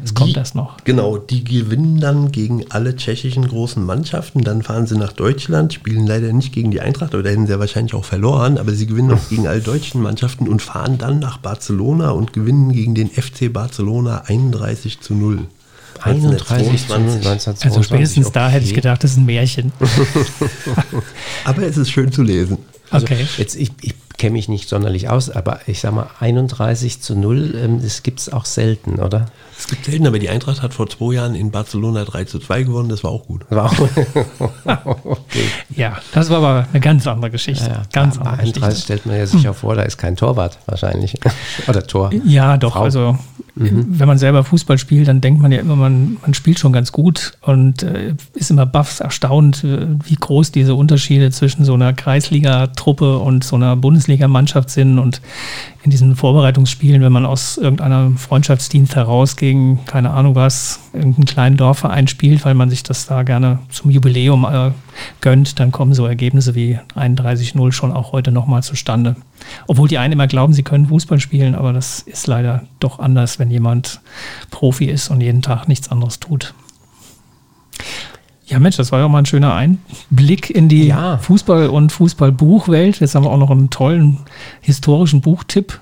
Das 0.04 0.14
kommt 0.14 0.30
Die- 0.30 0.38
erst 0.38 0.54
noch. 0.54 0.78
Genau, 0.84 1.18
die 1.18 1.44
gewinnen 1.44 2.00
dann 2.00 2.32
gegen 2.32 2.66
alle 2.70 2.96
tschechischen 2.96 3.48
großen 3.48 3.84
Mannschaften. 3.84 4.44
Dann 4.44 4.62
fahren 4.62 4.86
sie 4.86 4.96
nach 4.96 5.12
Deutschland, 5.12 5.74
spielen 5.74 6.06
leider 6.06 6.32
nicht 6.32 6.54
gegen 6.54 6.70
die 6.70 6.80
Eintracht, 6.80 7.16
aber 7.16 7.24
da 7.24 7.32
hätten 7.32 7.48
sie 7.48 7.54
ja 7.54 7.60
wahrscheinlich 7.60 7.96
auch 7.96 8.06
verloren. 8.06 8.60
Aber 8.60 8.74
sie 8.74 8.86
gewinnen 8.86 9.12
auch 9.12 9.28
gegen 9.30 9.48
alle 9.48 9.62
deutschen 9.62 10.04
Mannschaften 10.04 10.48
und 10.48 10.62
fahren 10.62 11.00
dann 11.00 11.18
nach 11.18 11.40
Barcelona 11.40 12.12
und 12.12 12.32
gewinnen 12.32 12.72
gegen 12.74 12.94
den 12.94 13.10
FC 13.10 13.52
Barcelona 13.52 14.22
31 14.28 15.00
zu 15.00 15.16
0. 15.16 15.48
31 16.02 16.88
zu 16.88 16.94
0, 16.94 17.00
1922. 17.00 17.28
1922. 17.28 17.66
Also 17.66 17.84
spätestens 17.84 18.32
da 18.32 18.50
hätte 18.50 18.66
ich 18.66 18.72
okay. 18.72 18.82
gedacht, 18.82 19.04
das 19.04 19.12
ist 19.12 19.18
ein 19.18 19.26
Märchen. 19.26 19.72
Aber 21.44 21.64
es 21.64 21.78
ist 21.78 21.92
schön 21.92 22.12
zu 22.12 22.24
lesen. 22.24 22.58
Also 22.90 23.06
Okay. 23.06 23.28
jetzt, 23.38 23.56
ich, 23.56 23.72
ich 23.82 23.96
kenne 24.18 24.34
mich 24.34 24.50
nicht 24.50 24.68
sonderlich 24.68 25.10
aus, 25.10 25.30
aber 25.30 25.60
ich 25.68 25.80
sag 25.80 25.94
mal 25.94 26.08
31 26.20 27.02
zu 27.02 27.16
0, 27.16 27.56
ähm, 27.56 27.82
das 27.82 28.04
gibt 28.04 28.20
es 28.20 28.32
auch 28.32 28.46
selten, 28.46 29.00
oder? 29.00 29.28
Es 29.58 29.68
gibt 29.68 29.86
selten, 29.86 30.06
aber 30.06 30.20
die 30.20 30.30
Eintracht 30.30 30.62
hat 30.62 30.74
vor 30.74 30.88
zwei 30.90 31.14
Jahren 31.14 31.36
in 31.36 31.52
Barcelona 31.52 32.04
3 32.04 32.26
zu 32.26 32.40
2 32.40 32.64
gewonnen, 32.64 32.90
das 32.90 33.04
war 33.04 33.12
auch 33.12 33.26
gut. 33.26 33.42
Das 33.50 33.58
war 33.58 33.66
auch 33.66 35.06
okay. 35.06 35.46
Ja, 35.70 35.98
das 36.14 36.30
war 36.30 36.38
aber 36.38 36.68
eine 36.72 36.80
ganz 36.80 37.08
andere 37.08 37.32
Geschichte. 37.32 37.66
Ja, 37.66 37.84
ganz 37.92 38.18
bei 38.18 38.22
andere 38.22 38.42
31 38.42 38.54
Geschichte. 38.62 38.82
stellt 38.82 39.06
man 39.06 39.18
ja 39.18 39.26
sicher 39.26 39.54
vor, 39.54 39.76
da 39.76 39.84
ist 39.84 39.98
kein 39.98 40.16
Torwart 40.16 40.60
wahrscheinlich. 40.66 41.20
oder 41.68 41.86
Tor. 41.86 42.12
Ja, 42.24 42.58
doch. 42.58 42.74
Frau. 42.74 42.84
Also, 42.84 43.18
wenn 43.60 44.08
man 44.08 44.18
selber 44.18 44.44
Fußball 44.44 44.78
spielt, 44.78 45.08
dann 45.08 45.22
denkt 45.22 45.42
man 45.42 45.52
ja 45.52 45.60
immer, 45.60 45.76
man, 45.76 46.18
man 46.22 46.34
spielt 46.34 46.60
schon 46.60 46.74
ganz 46.74 46.92
gut 46.92 47.34
und 47.42 47.82
äh, 47.82 48.14
ist 48.36 48.52
immer 48.52 48.68
baff 48.68 49.00
erstaunt, 49.00 49.64
äh, 49.64 49.88
wie 50.04 50.16
groß 50.16 50.52
diese 50.52 50.76
Unterschiede 50.76 51.32
zwischen 51.32 51.66
so 51.66 51.74
einer 51.74 51.94
Kreisliga-Truppe 51.94 53.18
und 53.18 53.44
so 53.44 53.56
einer 53.56 53.76
Bundesligamannschaft 54.08 54.70
sind. 54.70 55.00
Und 55.00 55.22
in 55.84 55.92
diesen 55.92 56.16
Vorbereitungsspielen, 56.16 57.02
wenn 57.02 57.12
man 57.12 57.26
aus 57.26 57.58
irgendeinem 57.58 58.18
Freundschaftsdienst 58.18 58.96
heraus 58.96 59.36
gegen, 59.36 59.86
keine 59.86 60.12
Ahnung 60.12 60.36
was, 60.36 60.80
irgendeinen 60.94 61.26
kleinen 61.26 61.58
Dorfverein 61.58 62.08
spielt, 62.08 62.44
weil 62.46 62.54
man 62.54 62.70
sich 62.70 62.84
das 62.84 63.06
da 63.06 63.24
gerne 63.24 63.60
zum 63.70 63.92
Jubiläum 63.92 64.46
äh, 64.46 64.72
gönnt, 65.22 65.60
dann 65.60 65.72
kommen 65.72 65.94
so 65.94 66.06
Ergebnisse 66.06 66.56
wie 66.56 66.80
31-0 66.96 67.72
schon 67.72 67.92
auch 67.92 68.14
heute 68.14 68.32
nochmal 68.32 68.64
zustande. 68.64 69.16
Obwohl 69.68 69.88
die 69.88 69.98
einen 69.98 70.14
immer 70.14 70.28
glauben, 70.28 70.54
sie 70.54 70.64
können 70.64 70.88
Fußball 70.88 71.20
spielen, 71.20 71.56
aber 71.56 71.74
das 71.74 72.00
ist 72.00 72.28
leider 72.28 72.64
doch 72.80 73.00
anders, 73.00 73.40
wenn 73.40 73.52
jemand 73.52 74.02
Profi 74.50 74.86
ist 74.86 75.10
und 75.10 75.22
jeden 75.22 75.42
Tag 75.42 75.68
nichts 75.68 75.90
anderes 75.90 76.20
tut. 76.20 76.54
Ja, 78.48 78.60
Mensch, 78.60 78.78
das 78.78 78.92
war 78.94 79.00
ja 79.00 79.06
auch 79.06 79.10
mal 79.10 79.20
ein 79.20 79.26
schöner 79.26 79.54
Einblick 79.54 80.50
in 80.50 80.70
die 80.70 80.88
Ja. 80.88 81.18
Fußball- 81.22 81.68
und 81.68 81.92
Fußballbuchwelt. 81.92 83.00
Jetzt 83.02 83.14
haben 83.14 83.24
wir 83.26 83.30
auch 83.32 83.38
noch 83.38 83.50
einen 83.52 83.70
tollen 83.70 84.20
historischen 84.62 85.20
Buchtipp. 85.22 85.80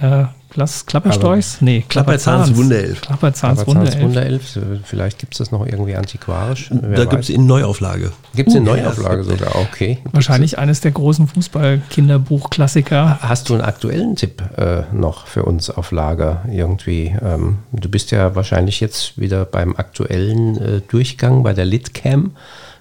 Äh, 0.00 0.24
Klass, 0.50 0.84
Klapperstorchs? 0.84 1.60
Nee, 1.60 1.84
Klapperzahns 1.88 2.56
Wunderelf. 2.56 3.00
Klapperzahns 3.02 3.60
Aber 3.60 3.72
Zahns 3.72 4.00
Wunderelf. 4.00 4.58
Vielleicht 4.84 5.20
gibt 5.20 5.34
es 5.34 5.38
das 5.38 5.52
noch 5.52 5.64
irgendwie 5.64 5.94
antiquarisch. 5.94 6.70
Da 6.70 7.04
gibt 7.04 7.22
es 7.22 7.30
in 7.30 7.46
Neuauflage. 7.46 8.12
Gibt 8.34 8.48
es 8.50 8.56
eine 8.56 8.68
Uh, 8.68 8.74
Neuauflage 8.74 9.22
sogar, 9.24 9.54
okay. 9.56 9.98
Wahrscheinlich 10.10 10.58
eines 10.58 10.80
der 10.80 10.90
großen 10.90 11.28
Fußball-Kinderbuchklassiker. 11.28 13.20
Hast 13.20 13.48
du 13.48 13.54
einen 13.54 13.62
aktuellen 13.62 14.16
Tipp 14.16 14.42
äh, 14.56 14.82
noch 14.92 15.26
für 15.26 15.44
uns 15.44 15.70
auf 15.70 15.92
Lager 15.92 16.44
irgendwie? 16.50 17.14
Ähm, 17.22 17.58
du 17.72 17.88
bist 17.88 18.10
ja 18.10 18.34
wahrscheinlich 18.34 18.80
jetzt 18.80 19.18
wieder 19.18 19.44
beim 19.44 19.76
aktuellen 19.76 20.56
äh, 20.56 20.80
Durchgang 20.80 21.44
bei 21.44 21.52
der 21.52 21.64
Litcam. 21.64 22.32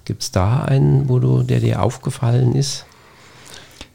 Gibt 0.06 0.24
es 0.24 0.32
da 0.32 0.64
einen, 0.64 1.08
wo 1.08 1.20
du, 1.20 1.44
der 1.44 1.60
dir 1.60 1.84
aufgefallen 1.84 2.56
ist? 2.56 2.86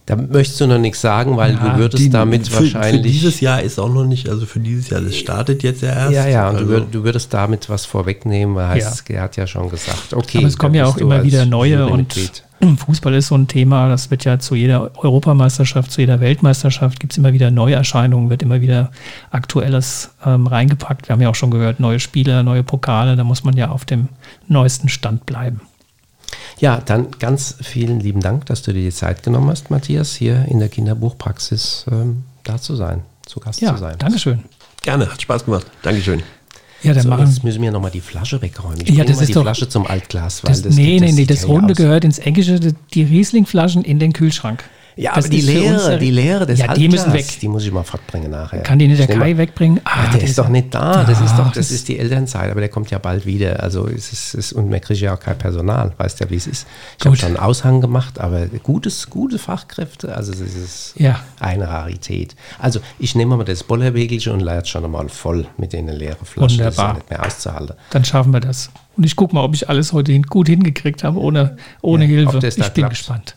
Da 0.06 0.16
möchtest 0.16 0.60
du 0.60 0.66
noch 0.66 0.78
nichts 0.78 1.00
sagen, 1.00 1.38
weil 1.38 1.54
Ja, 1.54 1.70
du 1.70 1.78
würdest 1.78 2.04
Die- 2.04 2.10
damit 2.10 2.46
für, 2.48 2.60
wahrscheinlich. 2.60 3.02
Für 3.02 3.08
dieses 3.08 3.40
Jahr 3.40 3.62
ist 3.62 3.78
auch 3.78 3.88
noch 3.88 4.04
nicht, 4.04 4.28
also 4.28 4.44
für 4.44 4.60
dieses 4.60 4.90
Jahr, 4.90 5.00
das 5.00 5.16
startet 5.16 5.62
jetzt 5.62 5.80
ja 5.80 5.88
erst. 5.94 6.12
ja, 6.12 6.26
ja, 6.26 6.48
und 6.50 6.56
also, 6.56 6.66
du, 6.66 6.70
würd, 6.72 6.86
du 6.94 7.04
würdest 7.04 7.32
damit 7.32 7.70
was 7.70 7.86
vorwegnehmen, 7.86 8.54
weil 8.54 8.68
heißt, 8.68 9.08
er 9.08 9.22
hat 9.22 9.36
ja 9.38 9.46
schon 9.46 9.70
gesagt, 9.70 10.12
okay. 10.12 10.38
Aber 10.38 10.46
es 10.46 10.58
kommen 10.58 10.74
ja 10.74 10.84
auch 10.84 10.98
immer 10.98 11.22
wieder 11.24 11.46
neue 11.46 11.86
und. 11.86 12.14
Fußball 12.86 13.12
ist 13.14 13.26
so 13.28 13.34
ein 13.34 13.46
Thema, 13.46 13.88
das 13.90 14.10
wird 14.10 14.24
ja 14.24 14.38
zu 14.38 14.54
jeder 14.54 14.90
Europameisterschaft, 14.96 15.90
zu 15.90 16.00
jeder 16.00 16.20
Weltmeisterschaft 16.20 16.98
gibt 16.98 17.12
es 17.12 17.18
immer 17.18 17.34
wieder 17.34 17.50
Neuerscheinungen, 17.50 18.30
wird 18.30 18.42
immer 18.42 18.62
wieder 18.62 18.90
Aktuelles 19.30 20.10
ähm, 20.24 20.46
reingepackt. 20.46 21.08
Wir 21.08 21.12
haben 21.14 21.20
ja 21.20 21.28
auch 21.28 21.34
schon 21.34 21.50
gehört, 21.50 21.80
neue 21.80 22.00
Spiele, 22.00 22.42
neue 22.42 22.62
Pokale, 22.62 23.16
da 23.16 23.24
muss 23.24 23.44
man 23.44 23.56
ja 23.56 23.68
auf 23.70 23.84
dem 23.84 24.08
neuesten 24.48 24.88
Stand 24.88 25.26
bleiben. 25.26 25.60
Ja, 26.58 26.80
dann 26.84 27.08
ganz 27.18 27.56
vielen 27.60 28.00
lieben 28.00 28.20
Dank, 28.20 28.46
dass 28.46 28.62
du 28.62 28.72
dir 28.72 28.82
die 28.82 28.90
Zeit 28.94 29.22
genommen 29.22 29.48
hast, 29.50 29.70
Matthias, 29.70 30.14
hier 30.14 30.44
in 30.48 30.58
der 30.60 30.68
Kinderbuchpraxis 30.68 31.86
ähm, 31.90 32.24
da 32.44 32.58
zu 32.58 32.76
sein, 32.76 33.02
zu 33.26 33.40
Gast 33.40 33.60
Ja, 33.60 33.72
zu 33.74 33.80
sein. 33.80 33.96
Dankeschön. 33.98 34.40
Gerne, 34.82 35.10
hat 35.10 35.20
Spaß 35.22 35.44
gemacht. 35.44 35.66
Dankeschön. 35.82 36.22
Ja, 36.82 36.92
dann 36.92 37.02
So, 37.04 37.08
machen 37.08 37.26
jetzt 37.26 37.42
müssen 37.42 37.62
wir 37.62 37.70
nochmal 37.72 37.90
die 37.90 38.02
Flasche 38.02 38.40
wegräumen. 38.42 38.82
Ich 38.82 38.90
Ja, 38.90 39.04
das 39.04 39.16
mal 39.16 39.22
ist 39.22 39.28
die 39.28 39.32
doch- 39.32 39.42
Flasche 39.42 39.68
zum 39.68 39.86
Altglas, 39.86 40.44
weil 40.44 40.52
das, 40.52 40.62
das, 40.62 40.74
nee, 40.74 40.98
das 41.00 41.08
nee, 41.12 41.20
nee, 41.22 41.26
das 41.26 41.40
ja 41.42 41.46
Runde 41.48 41.72
aus. 41.72 41.76
gehört 41.78 42.04
ins 42.04 42.16
die- 42.20 42.74
die 42.92 43.02
Rieslingflaschen 43.02 43.82
in 43.84 43.98
den 43.98 44.12
Kühlschrank. 44.12 44.64
Ja, 44.96 45.14
Das 45.14 45.24
aber 45.24 45.30
die 45.30 45.38
ist 45.40 45.48
der- 45.88 45.98
die 45.98 46.10
Leere 46.12 46.46
des 46.46 46.60
Ja, 46.60 46.72
die 46.72 46.88
müssen 46.88 47.12
weg. 47.12 47.26
Die 47.40 47.48
muss 47.48 47.64
ich 47.64 47.72
mal 47.72 47.82
fortbringen 47.82 48.30
nachher. 48.30 48.60
Kann 48.62 48.78
die 48.78 48.86
nicht 48.86 49.00
der 49.00 49.08
Kai 49.08 49.36
wegbringen? 49.36 49.80
Ah, 49.84 50.12
der 50.12 50.22
ist 50.22 50.38
doch 50.38 50.48
nicht 50.48 50.72
da. 50.72 51.02
Das 51.04 51.20
ist 51.20 51.32
doch, 51.32 51.46
Ach, 51.46 51.52
das 51.52 51.68
das- 51.68 51.70
ist 51.72 51.88
die 51.88 51.98
Elternzeit, 51.98 52.50
aber 52.50 52.60
der 52.60 52.68
kommt 52.68 52.90
ja 52.90 52.98
bald 52.98 53.26
wieder. 53.26 53.60
Also 53.62 53.88
es 53.88 54.12
ist, 54.12 54.34
es, 54.34 54.52
und 54.52 54.70
man 54.70 54.80
kriegt 54.80 55.00
ja 55.00 55.14
auch 55.14 55.18
kein 55.20 55.36
Personal, 55.36 55.92
weißt 55.98 56.20
ja, 56.20 56.30
wie 56.30 56.36
es 56.36 56.46
ist. 56.46 56.66
Ich 57.00 57.06
habe 57.06 57.16
schon 57.16 57.28
einen 57.30 57.36
Aushang 57.38 57.80
gemacht, 57.80 58.20
aber 58.20 58.46
gutes, 58.62 59.10
gute 59.10 59.38
Fachkräfte, 59.40 60.14
also 60.14 60.32
es 60.32 60.40
ist 60.40 60.94
Ja. 60.96 61.20
eine 61.40 61.68
Rarität. 61.68 62.36
Also 62.60 62.78
ich 63.00 63.14
nehme 63.16 63.36
mal 63.36 63.44
das 63.44 63.64
Bollerwegelchen 63.64 64.32
und 64.32 64.40
leite 64.40 64.68
schon 64.68 64.88
mal 64.90 65.08
voll 65.08 65.46
mit 65.58 65.72
den 65.72 65.88
leeren 65.88 66.24
Flaschen. 66.24 66.58
Das 66.58 66.74
ist 66.74 66.78
ja 66.78 66.84
Wunderbar. 66.84 66.94
nicht 66.94 67.10
mehr 67.10 67.26
auszuhalten. 67.26 67.74
Dann 67.90 68.04
schaffen 68.04 68.32
wir 68.32 68.40
das. 68.40 68.70
Und 68.96 69.04
ich 69.04 69.16
gucke 69.16 69.34
mal, 69.34 69.42
ob 69.42 69.54
ich 69.54 69.68
alles 69.68 69.92
heute 69.92 70.12
hin, 70.12 70.22
gut 70.22 70.46
hingekriegt 70.48 71.02
habe, 71.02 71.18
ohne, 71.18 71.56
ohne 71.82 72.04
Ja, 72.04 72.10
Hilfe. 72.10 72.38
das 72.38 72.56
Ich 72.56 72.62
bin 72.68 72.84
klappt. 72.84 72.90
gespannt. 72.94 73.36